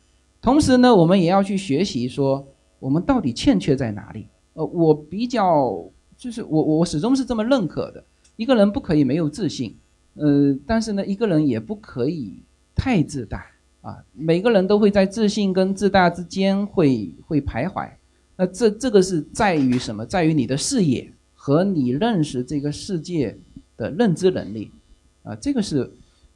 [0.43, 2.47] 同时呢，我们也要去学习说，
[2.79, 4.27] 我们到底欠缺在哪里？
[4.55, 5.91] 呃，我比较。
[6.17, 8.05] 就是我我始终是这么认可的，
[8.35, 9.77] 一个人不可以没有自信，
[10.15, 12.43] 呃，但是呢，一个人也不可以
[12.75, 13.47] 太自大
[13.83, 14.05] 啊。
[14.15, 17.89] 每个人都会在自信跟自大之间会会徘徊，
[18.35, 20.05] 那这这个是在于什么？
[20.05, 23.39] 在于你的视野和你认识这个世界
[23.77, 24.73] 的认知能力，
[25.23, 25.89] 啊，这个是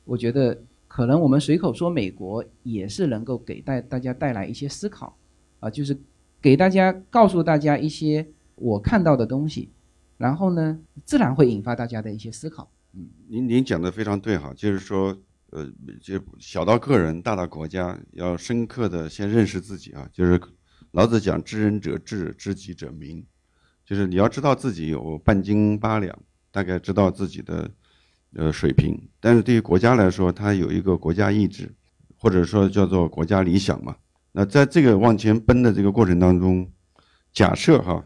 [0.04, 5.16] 我觉得可能我们随口说美国也是能够给带大家带来一些思考，
[5.58, 5.98] 啊，就是
[6.42, 8.28] 给大家告诉大家一些。
[8.56, 9.70] 我看到的东西，
[10.18, 12.70] 然后呢，自然会引发大家的一些思考。
[12.94, 15.18] 嗯，您您讲的非常对哈，就是说，
[15.50, 15.68] 呃，
[16.00, 20.08] 就小到个人，大到国家，要深刻的先认识自己啊。
[20.12, 20.40] 就是
[20.92, 23.26] 老子讲“知人者智，知己者明”，
[23.84, 26.16] 就是你要知道自己有半斤八两，
[26.52, 27.68] 大概知道自己的
[28.34, 28.96] 呃水平。
[29.18, 31.74] 但是对于国家来说，它有一个国家意志，
[32.16, 33.96] 或者说叫做国家理想嘛。
[34.32, 36.70] 那在这个往前奔的这个过程当中，
[37.32, 38.04] 假设哈。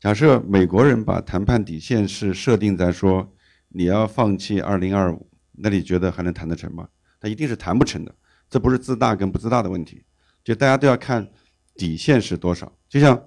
[0.00, 3.34] 假设美国人把谈判底线是设定在说
[3.70, 6.86] 你要放弃二零二五，那你觉得还能谈得成吗？
[7.20, 8.14] 他一定是谈不成的。
[8.48, 10.04] 这不是自大跟不自大的问题，
[10.44, 11.28] 就大家都要看
[11.74, 12.72] 底线是多少。
[12.88, 13.20] 就像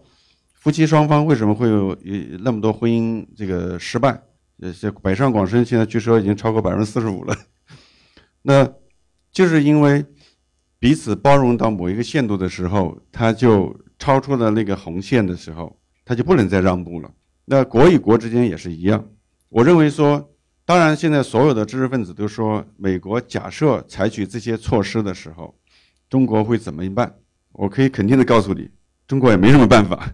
[0.54, 1.93] 夫妻双方为什么会有
[2.39, 4.24] 那么多婚姻这个失败？
[4.62, 7.36] 呃，这北上广深现在据说已经超过百分之四十五了，
[8.43, 8.66] 那
[9.30, 10.06] 就是因为
[10.82, 15.77] 彼此包容到某一个限度的时候，他就超出了那个红线的时候。
[16.03, 17.11] 他就不能再让步了。
[17.45, 19.05] 那国与国之间也是一样。
[19.49, 20.32] 我认为说，
[20.65, 25.55] 当然现在所有的知识分子都说，美国假设采取这些措施的时候，
[26.09, 27.13] 中国会怎么办？
[27.51, 28.67] 我可以肯定的告诉你，
[29.07, 30.11] 中国也没什么办法，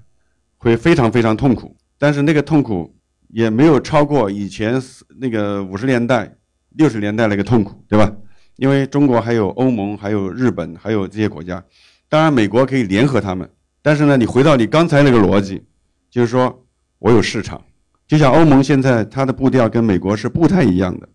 [0.58, 1.76] 会非常非常痛苦。
[1.98, 2.94] 但是那个痛苦
[3.30, 4.80] 也没有超过以前
[5.20, 6.36] 那个五十年代、
[6.72, 8.12] 六十年代那个痛苦，对吧？
[8.58, 11.64] 因为中国还有欧盟、还有日本、还有这些国家，
[12.10, 13.50] 当然美国可以联合他们。
[13.82, 15.64] 但是呢，你回到你刚才那个逻辑。
[16.10, 16.66] 就是说，
[17.00, 17.62] 我有市场，
[18.08, 21.08] 就像欧盟现在它的步调跟美国是不太一样的，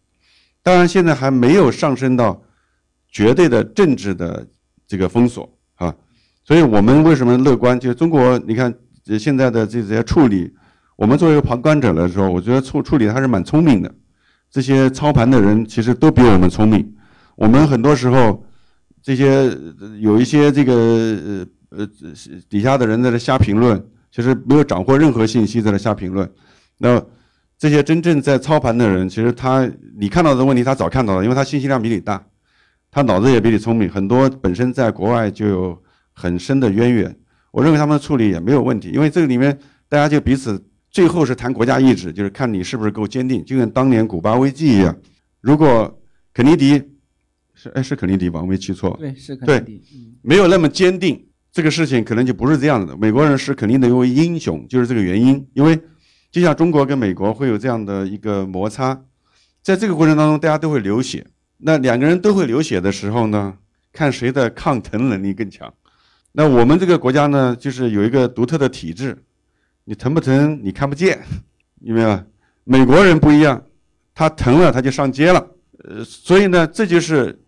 [0.63, 2.41] 当然现在还没有上升到
[3.11, 4.47] 绝对的政治的
[4.87, 5.93] 这个封锁啊，
[6.45, 7.81] 所以我们为什么乐观？
[7.81, 8.73] 就是中国，你看
[9.19, 10.53] 现在的这些处理，
[10.95, 13.93] 我们作为一个旁观者来说，我觉得处处理还是蛮聪明的。
[14.51, 16.95] 这些操盘的人其实都比我们聪明，
[17.37, 18.45] 我们很多时候
[19.03, 19.51] 这些
[20.01, 21.89] 有一些这个呃呃
[22.49, 23.83] 底下的人在这瞎评论。
[24.15, 26.31] 其实没有掌握任何信息，在那瞎评论。
[26.77, 27.03] 那
[27.57, 29.67] 这些真正在操盘的人，其实他
[29.97, 32.23] 你看到的问题，他早看到了，因为他信息量比你大，
[32.91, 33.89] 他脑子也比你聪明。
[33.89, 37.17] 很多本身在国外就有很深的渊源，
[37.53, 38.91] 我认为他们的处理也没有问题。
[38.91, 39.59] 因为这个里面
[39.89, 44.95] 大家就彼此最后是谈国家意志，就是看你是不是够坚定，就跟当年古巴危机一样。
[45.41, 45.99] 如果
[46.35, 46.83] 肯尼迪
[47.63, 48.41] 是哎是肯尼迪吧？
[48.41, 48.97] 我没记错。
[48.99, 49.83] 对，是肯尼迪。
[50.21, 51.25] 没有那么坚定。
[51.53, 52.97] 这个事情可能就不是这样的。
[52.97, 55.47] 美国人是肯定的，因为英雄，就是这个原因。
[55.55, 55.79] 因为
[56.33, 59.01] 就像中国跟美国会有这样的一个摩擦，
[59.63, 61.25] 在这个过程当中，大家都会流血。
[61.59, 63.57] 那两个人都会流血的时候呢，
[63.93, 65.73] 看谁的抗疼能力更强。
[66.33, 69.17] 那我们这个国家呢，就是有一个独特的体质，
[69.85, 71.23] 你疼不疼你看不见，
[71.83, 72.21] 有没有？
[72.65, 73.63] 美国人不一样，
[74.15, 75.47] 他疼了他就上街了，
[75.85, 77.39] 呃，所以呢，这就是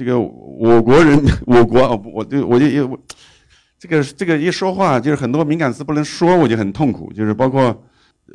[0.00, 2.98] 这个我国人， 我国哦，我就我就我
[3.78, 7.12] 这个这个一说话就是很多敏感词不能说，我就很痛苦。
[7.12, 7.84] 就是包括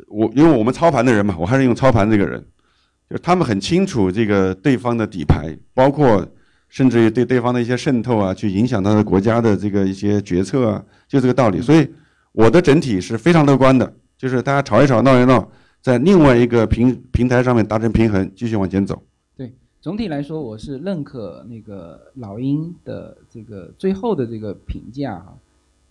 [0.06, 2.40] 我，因为我们操盘的人嘛，我还是用操盘这个人，
[3.10, 6.24] 就是他们很清楚这个对方的底牌，包括。
[6.68, 11.62] 甚至于对对方的一些渗透啊，去影响他的国家的这个一些决策啊，就这个道理。
[11.62, 11.88] 所以
[12.32, 15.48] 我的整体是非常乐观的，就是大家吵一吵闹一闹，
[15.80, 19.00] 在另外一个平平台上面达成平衡，继续往前走。
[19.86, 25.32] 总体来说我是认可那个老鹰的这个最后的这个评价哈，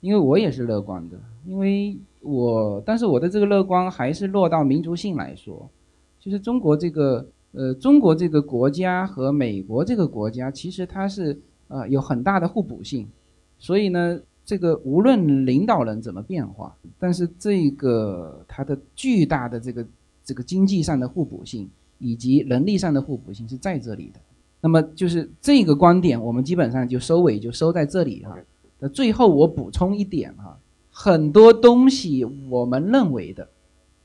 [0.02, 5.70] 因为我也是乐观的，因为我但是我的这个乐观还是落到民族性来说，
[6.20, 7.26] 就是中国这个。
[7.54, 11.39] 呃，中国这个国家和美国这个国家，其实它是
[11.70, 13.08] 呃有很大的互补性，
[13.58, 19.88] 所以呢，这个无论领导人怎么变化，但是这个它的巨大的这个
[20.26, 24.20] 这个经济上的互补性以及能力上的互补性是在这里的。
[24.62, 28.38] 那么就是这个观点，我们基本上就收尾就收在这里哈。
[28.80, 33.48] 那最后我补充一点哈，很多东西我们认为的，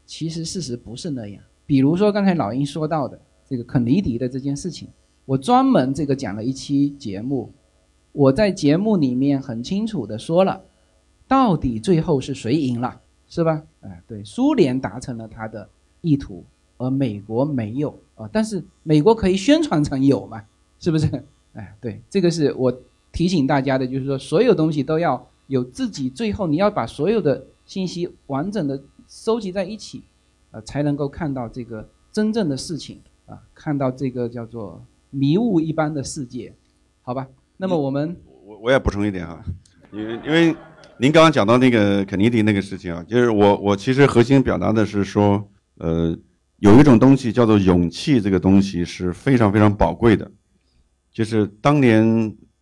[0.07, 1.43] 其实事实不是那样。
[1.67, 3.21] 比如说刚才老鹰说到的。
[3.51, 4.87] 这个肯尼迪的这件事情，
[5.25, 7.53] 我专门这个讲了一期节目，
[8.13, 10.63] 我在节目里面很清楚的说了，
[11.27, 13.65] 到底最后是谁赢了，是吧？
[13.81, 15.69] 哎，对，苏联达成了他的
[16.01, 16.45] 意图，
[16.81, 20.43] 而美国没有啊，但是美国可以宣传成有嘛，
[20.79, 21.07] 是不是？
[21.53, 22.75] 哎，对，这个是我
[23.13, 30.03] 提醒大家的，就是说所有东西都要有自己，最后你要把所有的信息完整的收集在一起，
[30.53, 32.99] 呃，才能够看到这个真正的事情。
[33.27, 36.53] 啊，看到这个叫做迷雾一般的世界，
[37.03, 37.29] 好吧？
[37.59, 39.41] 那么我们我我也补充一点哈，
[39.93, 40.57] 因为因为
[40.99, 46.17] 您刚刚讲到那个肯尼迪那个事情啊，就是我我其实核心表达的是说，呃，
[46.61, 50.31] 有一种东西叫做勇气，这个东西是非常非常宝贵的，
[51.13, 52.03] 就是当年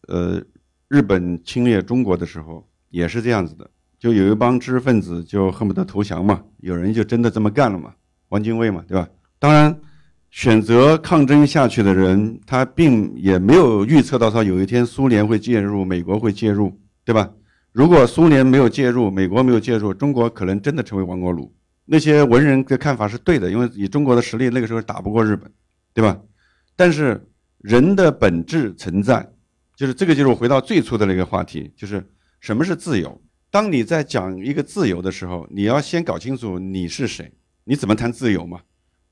[0.09, 0.43] 呃
[0.89, 7.93] 日本侵略中国的时候也是这样子的，就有一帮知识分子就恨不得投降嘛，有人就真的这么干了嘛，
[8.31, 9.09] 汪精卫嘛，对吧？
[9.39, 9.79] 当然。
[10.31, 17.31] 选择抗争下去的人，他并也没有预测到说有一天苏联会介入，美国会介入，对吧？
[17.73, 21.51] 如果苏联没有介入，美国没有介入，中国可能真的成为亡国奴。
[21.91, 25.51] 那些文人的看法是对的，因为以中国的实力，那个时候打不过日本，
[25.95, 26.21] 对吧？
[26.77, 27.27] 但是
[27.59, 29.27] 人的本质存在，
[29.75, 32.07] 就是这个，就是我回到最初的那个话题，就是
[32.41, 33.19] 什么是自由？
[33.51, 37.33] 当你在讲一个自由的时候，你要先搞清楚你是谁，
[37.65, 38.61] 你怎么谈自由嘛？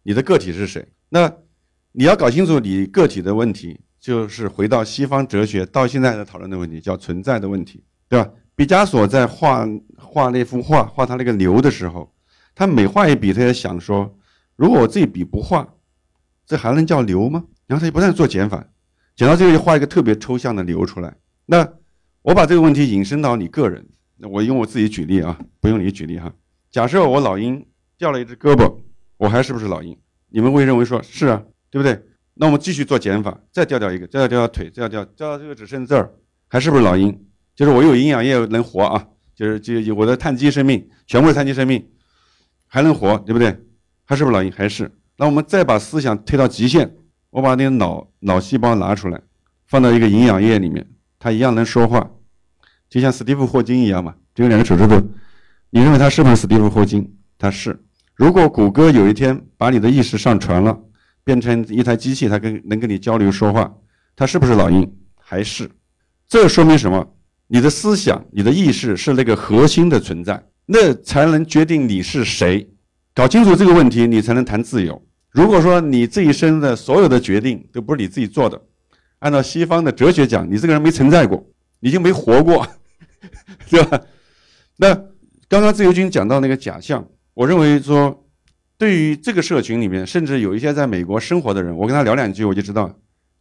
[0.02, 0.86] 你的个体是谁？
[1.08, 1.32] 那
[1.92, 8.30] 你要搞清楚你个体的问题，就是回到西方哲学到现在的讨论的问题，叫存在的问题，对吧？
[8.54, 9.66] 毕加索在画
[9.96, 12.12] 画那幅画，画他那个牛的时候，
[12.56, 14.18] 他每画一笔，他也想说，
[14.56, 15.74] 如果我这一笔不画，
[16.46, 17.44] 这还能叫流吗？
[17.66, 18.66] 然后他就不断做减法，
[19.14, 21.14] 减到最后就画一个特别抽象的流出来。
[21.44, 21.68] 那
[22.22, 23.86] 我把这个问题引申到你个人，
[24.16, 26.32] 那我用我自己举例啊，不用你举例哈。
[26.70, 27.64] 假设我老鹰
[27.98, 28.74] 掉了一只胳膊，
[29.18, 29.94] 我还是不是老鹰？
[30.30, 32.02] 你们会认为说是啊，对不对？
[32.32, 36.10] 那我们继续做减法，再掉掉一个，再掉掉腿，再掉掉掉到这个只剩这儿，
[36.48, 37.26] 还是不是老鹰？
[37.54, 41.86] 就是我有营养液能活啊，就是就我的碳基生命全部是碳基生命，
[42.76, 43.58] 还能活，对不对？
[44.04, 44.52] 还是不是老鹰？
[44.52, 44.92] 还是？
[45.16, 46.94] 那我们再把思想推到极限，
[47.30, 49.18] 我把那个脑脑细胞拿出来，
[49.66, 50.86] 放到一个营养液里面，
[51.18, 52.10] 它一样能说话，
[52.90, 55.00] 就像史蒂夫霍金一样嘛，只有两个手指头，
[55.70, 57.16] 你认为他是不是史蒂夫霍金？
[57.38, 57.82] 他是。
[58.14, 60.78] 如果谷歌有一天把你的意识上传了，
[61.24, 63.72] 变成一台机器，它跟能跟你交流说话，
[64.14, 64.94] 它是不是老鹰？
[65.18, 65.70] 还是？
[66.28, 67.14] 这说明什么？
[67.46, 72.68] 你的思想、你的意识是那个核心的存在，那才能决定你是谁。
[73.14, 75.00] 搞清楚这个问题，你才能谈自由。
[75.30, 78.60] 如果说你这一生的所有的决定都不是你自己做的，
[79.20, 81.46] 按照西方的哲学讲，你这个人没存在过，
[81.80, 82.66] 你就没活过，
[83.70, 84.00] 对吧？
[84.76, 84.94] 那
[85.48, 87.06] 刚刚自由军讲到那个假象。
[87.32, 88.26] 我认为说，
[88.76, 92.94] 对于这个社群里面，甚至有一些在美国生活的人，我跟他聊两句，我就知道，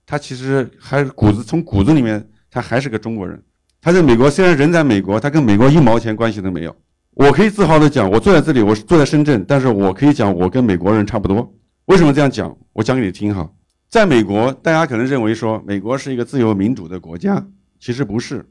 [0.05, 3.41] 他其实还是骨子从骨子里面，他还是个中国人。
[3.81, 6.75] 他在美国虽然人在美国，他跟美国一毛钱关系都没有。
[7.15, 11.49] 我可以自豪的讲，我坐在这里，我是坐在深圳，但是我可以讲，我跟美国人差不多。
[11.85, 12.55] 为什么这样讲？
[12.73, 13.49] 我讲给你听哈。
[13.89, 17.47] 在美国，大家可能认为说，美国是一个自由民主的国家，
[17.79, 18.45] 其实不是。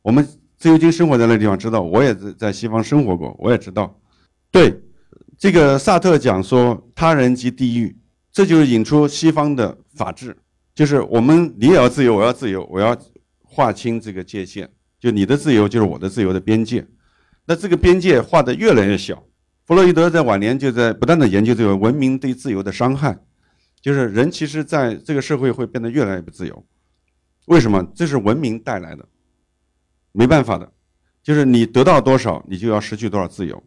[0.00, 3.94] 我们自由军生活在那地方，知道，我也在在西方生活过，我也知道。
[4.50, 4.74] 对，
[5.36, 7.94] 这个萨特讲说他人即地狱，
[8.32, 10.34] 这就是引出西方的法治，
[10.74, 12.96] 就是我们你也要自由，我要自由，我要
[13.42, 14.66] 划清这个界限，
[14.98, 16.86] 就你的自由就是我的自由的边界。
[17.48, 19.24] 那这个边界画得越来越小。
[19.64, 23.18] 弗洛伊德在晚年就在不断的研究这个文明对自由的伤害，
[23.80, 26.66] 就是人其实在这个社会会变得越来越不自由。
[27.46, 27.82] 为什么？
[27.94, 29.08] 这是文明带来的，
[30.12, 30.70] 没办法的，
[31.22, 33.62] 就是你得到多少，你就要失去多少自由。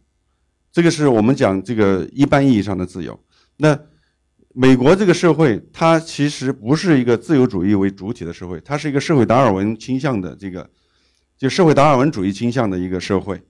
[0.70, 3.20] 这个是我们讲这个一般意义上的自由。
[3.56, 3.76] 那
[4.54, 10.70] 美国这个社会，它其实不是一个自由主义为主体的社会，它是一个社会达尔文倾向的这个，
[11.36, 13.42] 就社会达尔文主义倾向的一个社会。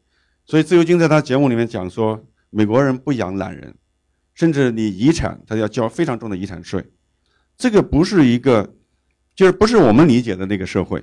[0.45, 3.75] 所以自由军在他节目里面讲说，美国人不养懒人，
[4.35, 6.85] 甚至你遗产他要交非常重的遗产税。
[7.57, 8.75] 这个不是一个。
[9.35, 11.03] 就是不是我们理解的那个社会，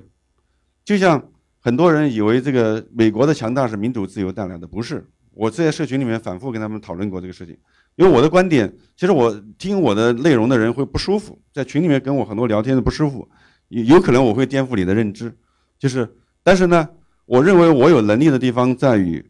[0.85, 5.03] 就像很多人以为这个美国的强大是民主自由带来的，不是。
[5.31, 7.57] 我在社群里面反复跟他们讨论过这个事情，
[7.95, 13.27] 因为我的观点，其实我听我的内容的人会不舒服，在群里面跟我很多聊天的不舒服，
[13.69, 15.35] 有有可能我会颠覆你的认知，
[15.79, 16.07] 就是，
[16.43, 16.87] 但是呢，
[17.30, 19.23] 我认为我有能力的地方在于，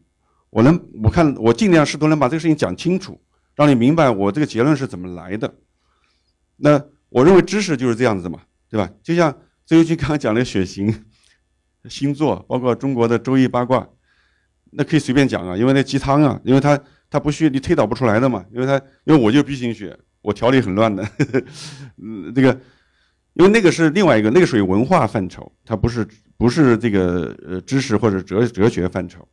[0.48, 3.20] 我能，我看我尽量试图能把这个事情讲清楚，
[3.54, 5.54] 让你明白我这个结论是怎么来的。
[6.56, 8.40] 那我认为知识就是这样子嘛。
[8.70, 8.88] 对吧？
[9.02, 9.36] 就像
[9.66, 10.94] 周游军刚刚讲的血型、
[11.90, 13.84] 星座，包括中国的周易八卦，
[14.70, 16.78] 那可以随便讲啊，因为那鸡汤啊，因为它
[17.10, 21.42] 它不需你推导不出来的嘛，因为它因为我就 B 型血，我条理很乱的，呵 呵
[22.00, 22.56] 嗯，这个
[23.34, 26.06] 因为那个是另外一个，那个属于文化范畴，它不是
[26.36, 29.26] 不是这个呃知识或者哲哲学范畴，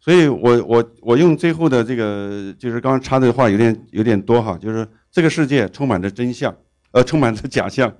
[0.00, 6.56] 所以我我我用最后的这个就是刚刚插的话有点有点多哈，就是这个世界充满着真相，
[6.92, 7.92] 呃，充满着假象。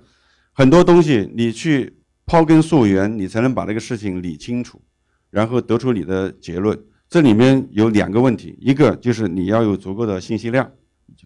[0.53, 1.93] 很多东西你去
[2.25, 4.81] 刨根溯源，你才能把这个事情理清楚，
[5.29, 6.79] 然后得出你的结论。
[7.09, 10.71] 这里面有两个问题，一个就是你要有足够的信息量，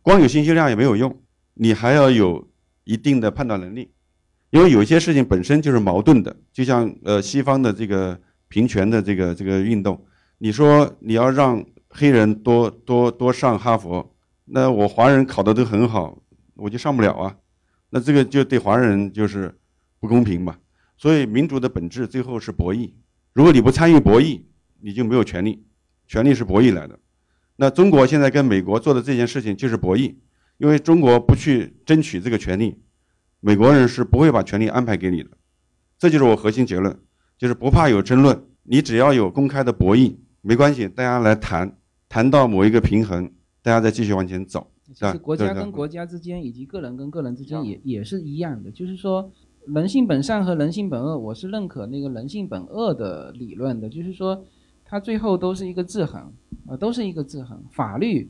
[0.02, 1.22] 光有信息量也没有用，
[1.54, 2.50] 你还要有
[2.84, 3.92] 一定的判断能力，
[4.58, 6.36] 因为有些事情本身就是矛盾的。
[6.52, 10.04] 就像呃西方的这个平权的这个这个运动，
[10.40, 16.18] 你说你要让黑人多多多上哈佛，那我华人考的都很好，
[16.56, 17.36] 我就上不了啊。
[17.92, 19.56] 那这个就对华人就是
[20.00, 20.58] 不公平嘛，
[20.98, 22.92] 所以民主的本质最后是博弈。
[23.34, 24.42] 如果你不参与博弈，
[24.82, 25.64] 你就没有权利，
[26.08, 26.98] 权利是博弈来的。
[27.58, 30.16] 那中国现在跟美国做的这件事情就是博弈，
[30.58, 32.76] 因为中国不去争取这个权利，
[33.48, 35.30] 美国人是不会把权利安排给你的。
[35.98, 36.94] 这就是我核心结论，
[37.38, 41.78] 就是不怕有争论，你只要有公开的博弈，没关系，大家来谈，
[42.10, 43.32] 谈到某一个平衡，
[43.62, 44.70] 大家再继续往前走。
[44.94, 49.32] 其实国家跟国家之间，以及个人跟个人之间也也是一样的，就是说
[49.66, 54.44] 人性本善和人性本恶，我是认可那个人性本恶的理论的，就是说
[54.84, 56.34] 它最后都是一个制衡，
[56.66, 57.64] 啊，都是一个制衡。
[57.72, 58.30] 法律，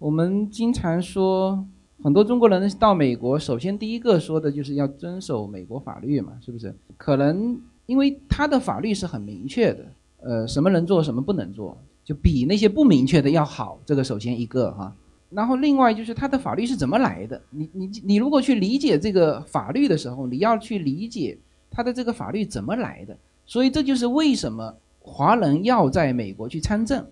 [0.00, 1.64] 我们经常说，
[2.02, 6.74] 很多中国人到美国，首先第一个说的就是要遵守美国法律嘛，是不是？
[6.96, 9.86] 可能因为他的法律是很明确的，
[10.20, 13.80] 呃，什么能做，什么不能做，就比那些不明确的要好。
[13.84, 14.94] 这个首先一个哈。
[15.30, 17.40] 然后另外就是它的法律是怎么来的？
[17.50, 21.36] 你你你如果去理解这个法律的时候，你要去理解
[21.70, 23.16] 它的这个法律怎么来的。
[23.44, 27.04] 所以这就是为什么华人要在美国去参政，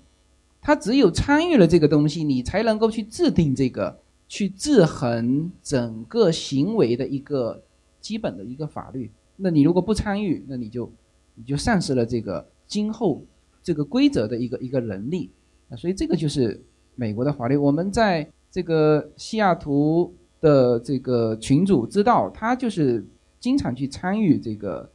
[0.62, 3.98] 他只有参与了这个东西，你才能够去制定这个，
[4.28, 7.62] 去制衡整个行为的一个
[8.01, 9.11] 基本的一个法律。
[9.36, 10.90] 那你如果不参与，那你就
[11.35, 13.24] 你就丧失了这个今后
[13.62, 15.31] 这个规则的一个一个能力。
[15.69, 16.62] 啊，所以这个就是。
[16.98, 23.05] 美国的法律，我们在这个西雅图的这个群主知道，他就是
[23.39, 24.90] 经常去参与这个，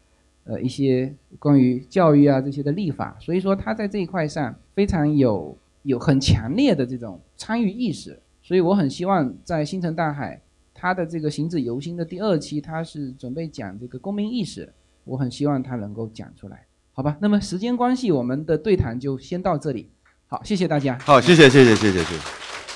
[0.46, 8.20] 呃，一些关于教育啊这些的立法，所以说他在这一块上非常有有很强烈的这种参与意识，
[8.52, 10.42] 所以我很希望在星辰大海，
[10.74, 14.74] 他的这个行止游心的第二期，他是准备讲这个公民意识，
[15.06, 17.16] 我很希望他能够讲出来，好吧？
[17.22, 19.90] 那么时间关系，我们的对谈就先到这里。
[20.28, 21.00] 好，谢谢大家。
[21.00, 22.20] 好，谢谢，谢谢，谢谢，谢谢，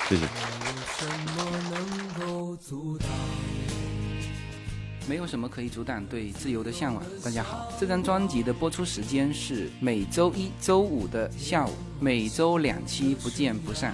[0.07, 0.26] 谢谢。
[5.10, 7.03] 没有什么可以阻挡对自由的向往。
[7.22, 13.93] 大家好，这张专辑的播出时间是每周一周五的下午，每周两期，不见不散。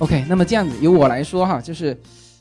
[0.00, 1.96] OK，那么这样子由我来说哈，就是，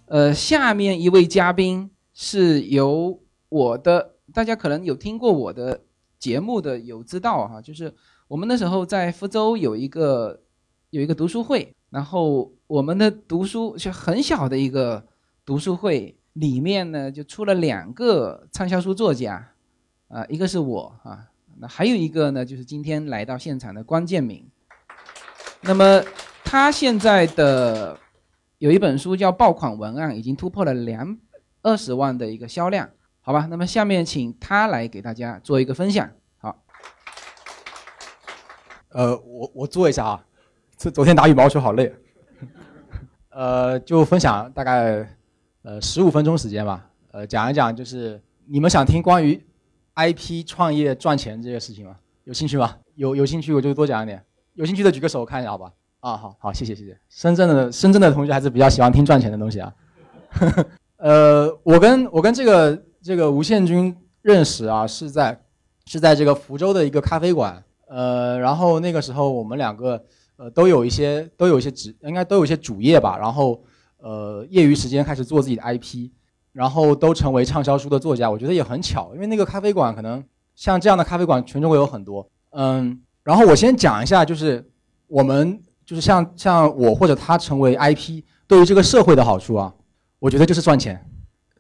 [0.08, 3.18] 呃，下面一位嘉宾是由
[3.48, 5.80] 我的，大家可能有听过我的
[6.18, 7.94] 节目的有知道哈，就是
[8.28, 10.42] 我们那时候在福州有一个
[10.90, 15.06] 有一个读书会，然后我们的读书就很小的一个
[15.46, 19.52] 读书会里面呢，就出了两个畅销书作家，
[20.08, 24.44] 啊，一个是我啊，那还有一个呢，就是今天来到现场的关建明，
[25.62, 26.04] 那么。
[26.44, 27.98] 他现在的
[28.60, 31.18] 有一本书叫《爆款文案》，已经突破了两
[31.62, 32.90] 二十万的一个销量，
[33.22, 33.48] 好吧？
[33.50, 36.10] 那么下面请他来给大家做一个分享。
[36.38, 36.64] 好，
[38.90, 40.26] 呃，我我做一下啊，
[40.78, 41.94] 这昨天打羽毛球好累，
[43.32, 45.08] 呃，就分享大概
[45.64, 49.44] 呃十五分钟时间吧，呃，讲一讲就是你们想听关于
[49.96, 51.98] IP 创业赚钱这些事情吗？
[52.26, 52.78] 有兴趣吗？
[52.96, 55.72] 有有兴趣我就多讲一点，有兴趣的举个手我看一下，好吧？
[56.04, 57.00] 啊，好好，谢谢谢谢。
[57.08, 59.74] 深圳的深圳的同学还是比较喜欢听赚钱的东西啊。
[61.00, 65.42] 呃，我跟我跟这个这个吴宪军认识啊，是在
[65.86, 67.64] 是在这个福州的一个咖啡馆。
[67.88, 70.04] 呃，然后那个时候我们两个
[70.36, 73.18] 呃都有一些都有一些职，应该都有一些主业吧。
[73.18, 73.64] 然后
[74.00, 76.10] 呃，业余时间开始做自己的 IP，
[76.52, 78.30] 然后都成为畅销书的作家。
[78.30, 80.22] 我觉得也很巧，因为那个咖啡馆可能
[80.54, 82.30] 像这样的咖啡馆全中国有很多。
[82.50, 84.70] 嗯，然后我先讲一下，就是
[85.08, 85.62] 我们。
[85.86, 89.74] 就是像像我或者他成为 IP，对于这个社会的好处啊，
[90.20, 91.04] 我觉得就是赚钱。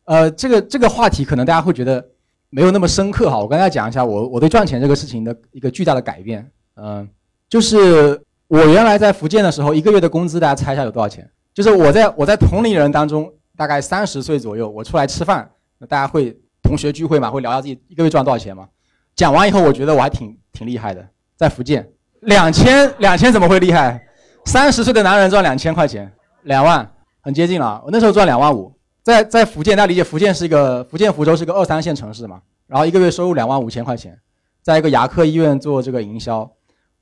[0.05, 2.05] 呃，这个这个话题可能大家会觉得
[2.49, 3.37] 没有那么深刻哈。
[3.37, 6.49] 我跟大家讲一下我我对赚钱这个事情的一个巨大的改变。
[6.75, 7.07] 嗯，
[7.47, 11.29] 就是我原来在福建的时候，一个月的工资大家猜一下有多少钱？
[11.53, 18.67] 就是我在我在同龄人当中，大概三十岁左右，我出来吃饭，那大家会同学聚会嘛，会聊聊自己一个月赚多少钱嘛？
[19.15, 21.87] 讲完以后，我觉得我还挺挺厉害的，在福建
[22.21, 24.03] 两千两千怎么会厉害？
[24.45, 26.11] 三十岁的男人赚两千块钱，
[26.43, 26.87] 两万，
[27.21, 27.81] 很接近了。
[27.85, 28.71] 我那时候赚两万五，
[29.01, 34.15] 在在福建，大家理解福建是一个福建福州是一个二三线城市嘛，然后一个月收入两万五千块钱，
[34.61, 36.49] 在一个牙科医院做这个营销，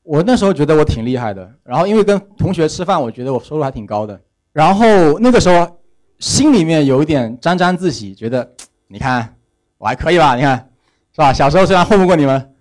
[0.03, 1.49] 我那时候觉得我挺厉害的。
[1.63, 4.17] 然后因为跟同学吃饭，我觉得我收入还挺高的。
[4.53, 5.79] 然后那个时候
[6.19, 8.49] 心里面有一点沾沾自喜，觉得
[8.87, 9.35] 你看
[9.77, 10.35] 我还可以吧？
[10.35, 10.69] 你看
[11.13, 11.33] 是吧？
[11.33, 12.53] 小时候虽然混不过你们，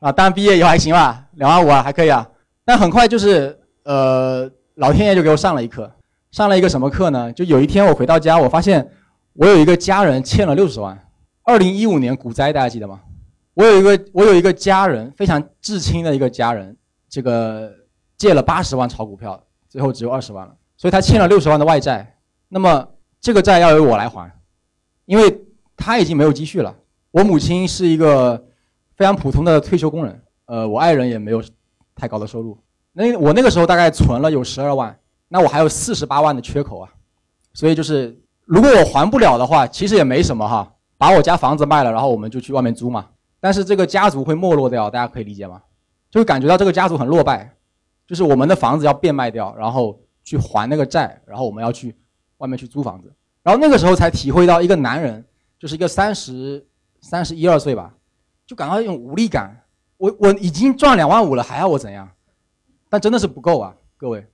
[0.00, 1.24] 啊，但毕业以后还行吧？
[1.36, 2.28] 两万五啊，还可以啊。
[2.66, 3.58] 但很快就是。
[3.84, 5.90] 呃，老天爷就给我上了一课，
[6.30, 7.32] 上了一个什么课呢？
[7.32, 8.90] 就有一天我回到家，我发现
[9.34, 10.98] 我有一个家人欠了六十万。
[11.42, 13.00] 二零一五年股灾，大家记得吗？
[13.52, 16.76] 我有一个我有一个家人，非常至亲的一个家人，
[17.08, 17.70] 这个
[18.16, 22.18] 借了八十万炒股票，最后只有二十万了，所以他欠了六十万的外债。
[22.48, 22.88] 那么
[23.20, 24.32] 这个债要由我来还，
[25.04, 25.42] 因为
[25.76, 26.74] 他已经没有积蓄了。
[27.10, 28.42] 我母亲是一个
[28.96, 31.42] 非常普通的退休工人，呃，我爱人也没有
[31.94, 32.56] 太高的收入。
[32.96, 34.96] 那我那个时候大概存了有十二万，
[35.28, 36.88] 那我还有四十八万的缺口啊，
[37.52, 43.06] 所以就是如果我还不了的话，其实也没什么哈，把我家房子卖了，然后我们就去外面租嘛。
[43.40, 45.60] 但是这个家族会没落掉，大家可以理解吗？
[46.08, 47.52] 就会感觉到这个家族很落败，
[48.06, 51.94] 就是我们的房子要变卖掉，然后去还那个债，然后我们要去
[52.38, 53.12] 外面去租房子，
[53.42, 55.22] 然后那个时候才体会到一个男人，
[55.58, 56.64] 就是一个三十
[57.00, 57.92] 三十一二岁吧，
[58.46, 59.62] 就感到一种无力感。
[59.96, 62.08] 我我已经赚两万五了，还要我怎样？
[62.94, 64.24] 但真的是不够啊，各位，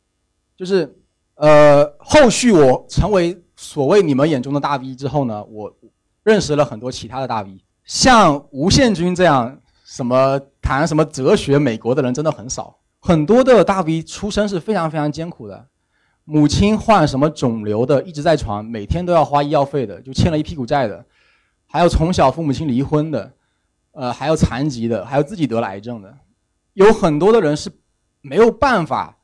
[0.54, 0.94] 就是，
[1.36, 5.74] 呃，后续我成为所谓你们眼中的大 V 之后呢，我
[6.24, 15.66] 认识了很多其他的大 V，像吴宪军这样什么谈什么哲学美国的人真的很少，很多的大 V 出身是非常非常艰苦的，
[16.24, 21.02] 母亲患什么肿瘤的，一直在床，每天都要花医药费的，就欠了一屁股债的，
[21.66, 23.32] 还有从小父母亲离婚的，
[23.92, 26.14] 呃，还有残疾的，还有自己得了癌症的，
[26.74, 27.72] 有很多的人是。
[28.22, 29.16] 没有办法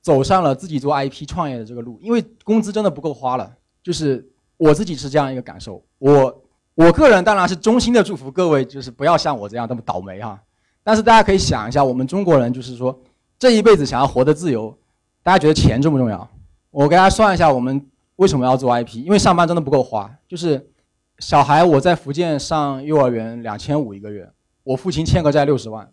[0.00, 3.52] 走上了自己做 IP 创业的这个路，因为工资真的不够花了。
[3.82, 4.26] 就是
[4.56, 5.84] 我自己是这样一个感受。
[5.98, 6.42] 我
[6.74, 10.40] 我个人当然是衷心的祝福各位，就是不要像我这样这么倒霉哈。
[10.82, 12.98] 但是大家可以想一下，我们中国人就是说
[13.38, 14.76] 这一辈子想要活得自由，
[15.22, 16.28] 大家觉得钱重不重要？
[16.70, 17.86] 我给大家算一下，我们
[18.16, 18.96] 为什么要做 IP？
[19.04, 20.10] 因为上班真的不够花。
[20.28, 20.70] 就是
[21.18, 24.30] 小孩我在福建上幼儿园两千五一个月，
[24.62, 25.90] 我父亲欠个债六十万，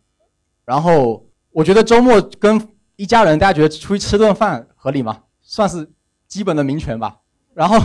[0.66, 1.26] 然后。
[1.52, 5.24] 我觉得周末跟一家人，大家觉得出去吃顿饭合理吗？
[5.42, 5.90] 算是
[6.28, 7.20] 基本的民权吧。
[7.54, 7.78] 然后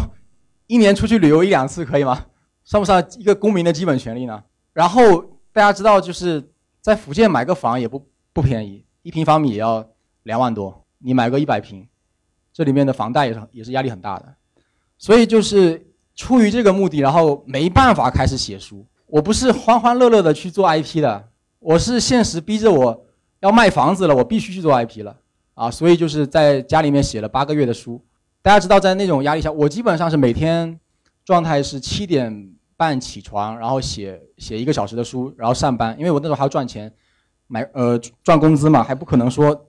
[0.66, 2.26] 一年出去旅游一两次可以吗？
[2.64, 4.42] 算不算一个公民的基本权利呢？
[4.72, 5.20] 然后
[5.52, 9.84] 大家知道，就是在福建买个房也不不便宜，一平方米也要
[10.22, 10.84] 两万多。
[10.98, 11.86] 你买个一百平，
[12.52, 14.34] 这里面的房贷也是也是压力很大的。
[14.98, 18.86] 所以就是出于这个目的，然后没办法开始写书。
[19.06, 21.28] 我不是欢欢乐乐的去做 IP 的，
[21.58, 23.05] 我是现实逼着我
[23.46, 25.16] 要卖房子了，我必须去做 IP 了
[25.54, 25.70] 啊！
[25.70, 28.04] 所以就是在家里面写了八个月的书。
[28.42, 30.78] 大家知道，在那种压力下，我基本上是每天
[31.24, 36.92] 状态是七点半起床，然后写写一个小时的书，然后上班，因为我那时候还要赚钱，
[37.46, 39.66] 买呃赚工资嘛，还不可能说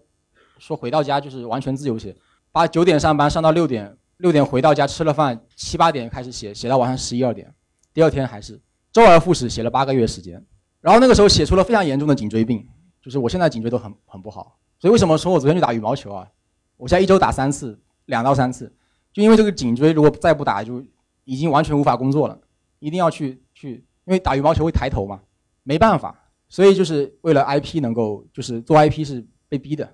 [0.57, 2.15] 说回到家就是完全自由写，
[2.51, 7.53] 八九点上班上到六点，六点回到家吃了饭，七八点开始写，写到晚上十一二点，
[7.93, 8.59] 第二天还是。
[8.91, 10.43] 周而复始写了八个月时间，
[10.81, 12.67] 然后那个时候写出了非常严重的颈椎病，
[13.07, 14.57] 就是我现在颈椎都很很不好。
[14.79, 16.27] 所以为什么说我昨天去打羽毛球啊？
[16.75, 18.69] 我现在一周打三次，两到三次，
[19.13, 20.83] 就因为这个颈椎如果再不打，就
[21.23, 22.37] 已经完全无法工作了。
[22.79, 25.21] 一定要去去，因为打羽毛球会抬头嘛，
[25.63, 26.13] 没办法。
[26.49, 29.89] 所以就是为了 IP 能够，就是做 IP 是被逼的。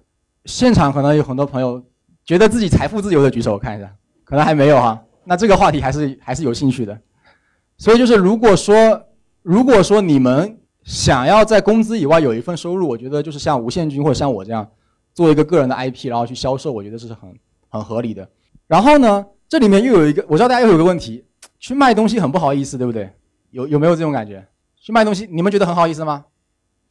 [0.45, 1.83] 现场可能有很多朋友
[2.25, 4.99] 觉得自己财富自由的举手，我看一下，可能还没有哈。
[5.23, 6.99] 那这个话题还是还是有兴趣的。
[7.77, 9.07] 所以就是，如果说，
[9.41, 14.69] 如果说你们想要在工资以外有一份收入，我觉得就是像无限军或者像我这样，
[15.13, 17.33] 做一个个人的 IP，然后去销售，我觉得这是很
[17.69, 18.27] 很合理的。
[18.67, 21.25] 然后呢，这里面又有一个，我知道大家又有个问题，
[21.59, 23.11] 去卖东西很不好意思，对不对？
[23.51, 24.45] 有有没有这种感觉？
[24.81, 26.25] 去卖东西，你们觉得很好意思吗？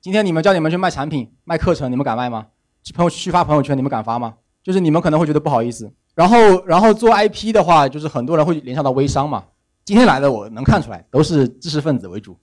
[0.00, 2.46] 今天你们叫你们去卖产品、卖课程，你们敢卖吗？
[2.82, 4.34] 去朋友去发朋友圈，你们敢发吗？
[4.62, 5.92] 就是你们可能会觉得不好意思。
[6.14, 9.44] 然后，然后做 IP 的话，就是很多人会联想到微商嘛。
[9.84, 12.36] 今天来的我能看出来，都是知识分子为主，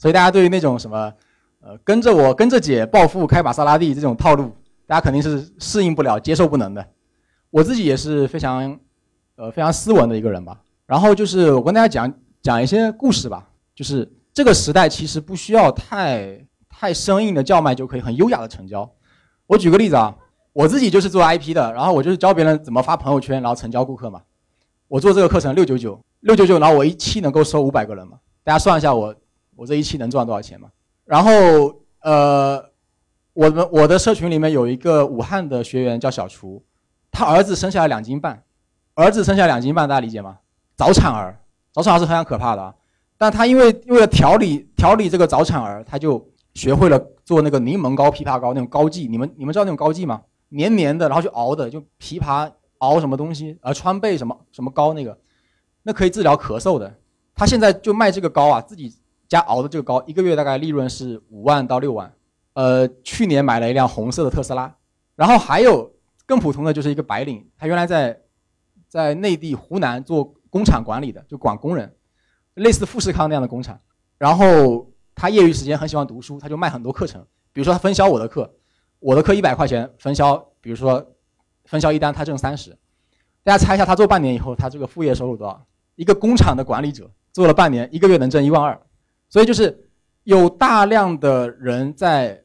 [0.00, 1.12] 所以大家对于那种什么，
[1.60, 4.50] 呃，跟着我跟着姐暴富开玛莎拉蒂这种套路，
[4.86, 6.82] 大家肯定是适应不了、接受不能的。
[7.50, 8.80] 我自己也是非常，
[9.36, 10.58] 呃，非常斯文的一个人吧。
[10.86, 18.90] 然后就是我跟大家讲讲一些故事吧，就是这个时代其实不需要太太生硬的叫卖就可以很优雅的成交。
[19.46, 20.16] 我举个例子啊，
[20.54, 24.22] 我自己就是做 IP 的，然后我就是教别人怎么发朋友圈，然后成交顾客嘛。
[24.88, 26.00] 我做这个课程六九九。
[26.20, 28.18] 六九九，然后我一期能够收五百个人嘛？
[28.44, 29.14] 大家算一下，我
[29.60, 30.70] 我这一期能赚多少钱嘛？
[31.04, 31.30] 然后
[32.00, 32.64] 呃，
[33.34, 36.64] 我们我的社群里面有一个武汉的学员叫小厨，
[37.10, 38.42] 他儿子生下来两斤半，
[38.94, 40.38] 儿子生下来两斤半，大家理解吗？
[40.76, 41.38] 早产儿，
[41.74, 42.74] 早产儿是非常可怕的啊。
[43.18, 49.06] 但他因为为了调理调理这个早产儿，他就学会了做那个柠檬膏、枇杷膏那种膏剂。
[49.06, 50.22] 你们你们知道那种膏剂吗？
[50.48, 55.18] 黏黏的，然后就熬的，就枇杷熬什么东西，呃，川贝什么什么膏那个。
[55.82, 56.94] 那可以治疗咳嗽的，
[57.34, 58.94] 他现在就卖这个膏啊，自己
[59.30, 62.12] 家熬的这个膏，一个月大概利润是五万到六万。
[62.54, 64.76] 呃，去年买了一辆红色的特斯拉，
[65.14, 65.94] 然后还有
[66.26, 68.20] 更普通的就是一个白领，他原来在
[68.88, 71.94] 在内地湖南做工厂管理的，就管工人，
[72.54, 73.80] 类似富士康那样的工厂。
[74.18, 78.52] 然后他业余时间很喜欢读书，他就卖很多课程，比如说他分销我的课，
[78.98, 81.14] 我的课一百块钱分销，比如说
[81.66, 82.76] 分销一单他挣三十，
[83.44, 85.64] 大家猜一下他做半年以后他这个副业收入多少？
[85.94, 88.80] 一个工厂的管理者做了半年，一个月能挣一万二，
[89.30, 89.88] 所以就是
[90.24, 92.42] 有大量的人在，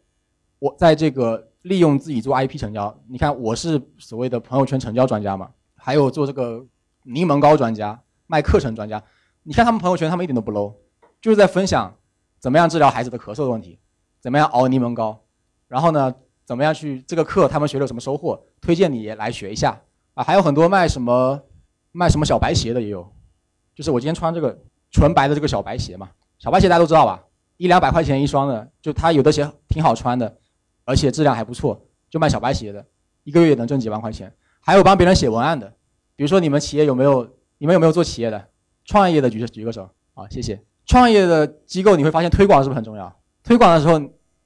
[0.59, 2.95] 我在这个利用自己做 IP 成交。
[3.09, 6.63] 你看，我是所谓的朋友圈成交专家嘛，还有做这个
[7.01, 9.03] 柠檬膏专家、卖课程专家。
[9.41, 10.75] 你看他们朋友圈，他们一点都不 low，
[11.19, 11.91] 就是在分享
[12.39, 13.79] 怎么样治疗孩子的咳嗽的问题，
[14.21, 15.25] 怎么样熬柠檬膏，
[15.67, 16.13] 然后呢，
[16.45, 19.81] 怎么样去这个课他们学了什么收获，推荐你来学一下
[20.13, 20.23] 啊。
[20.23, 21.41] 还有很多卖什么
[21.91, 23.11] 卖什么小白鞋的也有。
[23.73, 24.57] 就是我今天穿这个
[24.91, 27.23] 纯白的这个小白鞋嘛，小白鞋大家都知道吧，
[27.57, 30.37] 一两百块钱一双的，就它有的鞋挺好穿的，
[30.83, 32.85] 而且质量还不错，就卖小白鞋的，
[33.23, 34.31] 一个月也能挣几万块钱。
[34.59, 35.73] 还有帮别人写文案的，
[36.15, 38.47] 比如说你们企业有没有，你们有没有做企业的，
[38.83, 40.61] 创业的举举个手啊，谢谢。
[40.85, 43.15] 创业的机构你会发现推广是不是很重要？
[43.43, 43.99] 推广的时候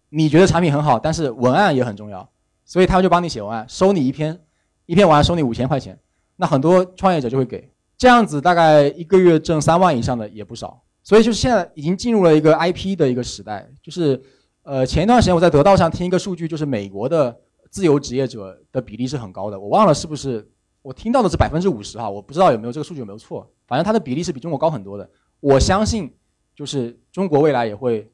[0.10, 2.30] 你觉得产品很好，但是文案也很重要，
[2.66, 4.40] 所以他们就帮你写文案，收你一篇
[4.86, 6.00] 一篇文案收你五千块钱，
[6.36, 7.72] 那很多创业者就会给。
[7.98, 13.68] 这样子大概一个月挣三万以上的也不少，所以就是现在已经进入了一个 IP 的一个时代。
[13.82, 14.22] 就是，
[14.62, 17.36] 呃，前一段时间我在得道上听一个数据，就是美国的
[17.72, 20.48] 自由职业者的比例是很高的，我忘了是不是，
[20.84, 25.10] 我听到的是百分之五十哈，我不知道有没有这个数据有没有错，反正它的比例是比中国高很多的。
[25.40, 26.14] 我相信，
[26.56, 28.08] 就是中国未来也会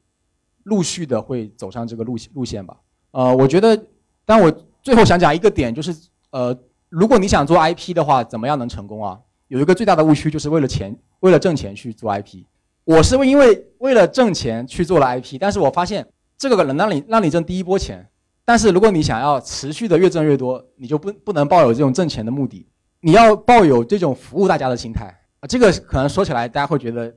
[0.62, 2.78] 陆续的会走上这个路路线吧。
[3.10, 3.78] 呃，我觉得，
[4.24, 4.50] 但我
[4.82, 5.94] 最后想讲一个点，就是
[6.30, 6.58] 呃，
[6.88, 9.20] 如果你想做 IP 的话，怎么样能成功啊？
[9.48, 12.44] 有一个最大的误区，就是为了钱，为了挣钱去做 IP。
[12.86, 16.06] 我是因为为了挣钱去做了 IP，但是我发现
[16.38, 18.08] 这个能让你让你挣第一波钱，
[18.44, 22.64] 但是如果你想要持续的越挣越多，你就不不能抱有这种挣钱的目的。
[23.00, 25.06] 你要抱有这种服务大家的心态
[25.40, 25.46] 啊。
[25.48, 27.12] 这个可能说起来大家会觉得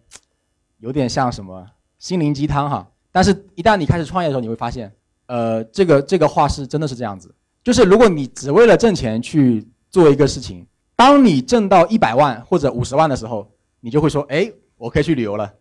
[0.79, 1.63] 有点像什么
[1.99, 4.91] 心灵鸡汤哈，但是一旦你开始创业的时候，你会发现，
[5.27, 7.31] 呃，这个这个话是真的是这样子，
[7.63, 10.65] 就是如果你只为了挣钱去做一个事情，
[10.95, 13.47] 当你挣到一百万或者五十万的时候，
[13.79, 15.51] 你就会说，哎，我可以去旅游了，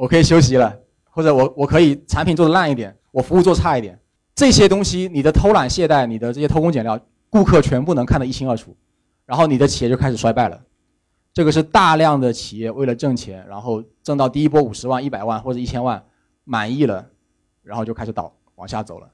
[0.00, 0.74] 我可以休息了，
[1.10, 4.00] 或者我我可以产品做的烂一点，我服务做差一点。
[4.34, 6.98] 这些东西，你的偷懒懈怠，你的这些偷工减料，
[7.28, 8.74] 顾客全部能看得一清二楚，
[9.26, 10.58] 然后你的企业就开始衰败了。
[11.34, 16.02] 这个是大量的企业为了挣钱，然后挣到第一波五十万、一百万或者一千万，
[16.44, 17.06] 满意了，
[17.62, 19.10] 然后就开始倒往下走了。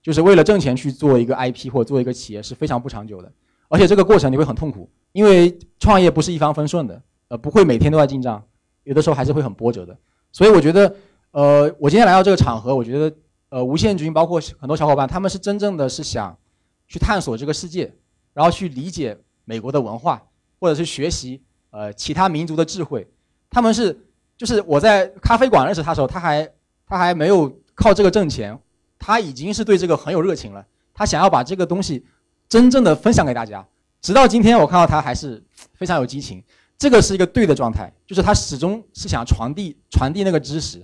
[0.00, 3.32] 就是为了挣钱去做一个 IP 或者做一个企业是非常不长久的，
[3.68, 8.40] 而且这个过程你会很痛苦，因为创业不是一帆风顺的，呃，不会每天都在进账，
[8.84, 9.98] 有的时候还是会很波折的。
[10.32, 10.94] 所以我觉得，
[11.32, 13.14] 呃，我今天来到这个场合，我觉得。
[13.52, 16.38] 呃，无限军包括很多小伙伴，他们是真正的是想
[16.86, 17.92] 去探索这个世界，
[18.32, 20.22] 然后去理解美国的文化，
[20.60, 23.04] 或者是学习呃其他民族的智慧。
[23.50, 26.48] 他们是就是我在咖啡馆认识他的时候，他还
[26.86, 28.56] 他还没有靠这个挣钱，
[29.00, 30.64] 他已经是对这个很有热情了。
[30.94, 32.06] 他想要把这个东西
[32.48, 33.66] 真正的分享给大家。
[34.00, 35.42] 直到今天，我看到他还是
[35.74, 36.40] 非常有激情。
[36.80, 40.82] 这个是一个对的状态，就是他始终是想传递传递那个知识，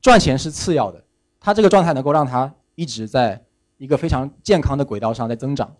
[0.00, 1.04] 赚钱是次要的。
[1.38, 3.44] 他这个状态能够让他一直在
[3.76, 5.70] 一个非常健康的轨道上在增长，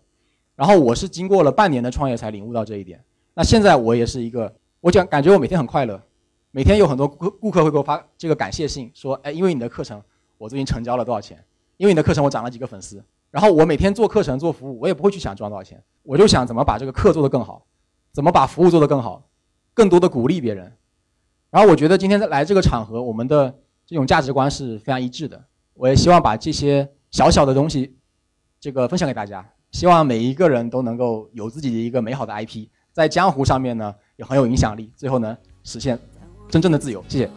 [0.55, 3.03] 然后我是经过了半年的创业才领悟到这一点。
[3.33, 5.99] 那现在我也是一个，我讲感觉我每天很快乐，
[6.51, 9.99] 每天有很多顾顾客会给我发这个感谢信，说，哎，因为你的课程，
[10.37, 11.43] 我最近成交了多少钱？
[11.77, 13.03] 因为你的课程，我涨了几个粉丝。
[13.31, 17.65] 然后我每天做课程做服务，我也不会去想赚多少钱，我就想怎么把这个课做得更好，
[18.13, 19.27] 怎么把服务做得更好，
[19.75, 20.75] 更多的鼓励别人。
[21.51, 23.53] 然后我觉得今天来这个场合，我们的
[23.85, 25.45] 这种价值观是非常一致的。
[25.75, 27.95] 我也希望把这些小小的东西，
[28.59, 29.47] 这个分享给大家。
[29.71, 35.99] 希望每一个人都能够有自己的一个美好的 IP，在江湖上面呢也很有影响力，最后呢实现
[36.49, 37.03] 真正的自由。
[37.09, 37.29] 谢谢。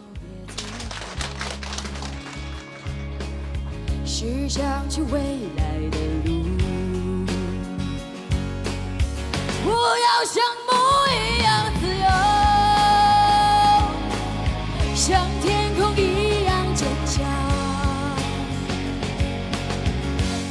[4.05, 5.19] 是想去未
[5.57, 6.31] 来的路，
[9.63, 10.73] 不要像梦
[11.11, 11.58] 一样
[15.09, 17.25] 像天空一样坚强。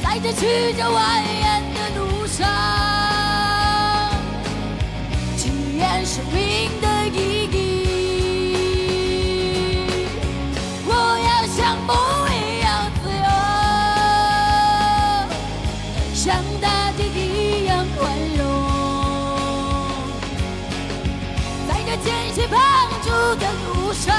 [0.03, 2.45] 在这曲折蜿蜒的路上，
[5.37, 7.55] 体验生命的意义。
[10.85, 10.91] 我
[11.23, 11.57] 要像
[11.87, 11.95] 梦
[12.29, 12.67] 一样
[13.01, 13.27] 自由，
[16.13, 16.67] 像大
[16.97, 17.97] 地一样宽
[18.37, 18.39] 容。
[21.65, 22.59] 在这艰辛帮
[23.01, 23.07] 助
[23.39, 24.13] 的路上，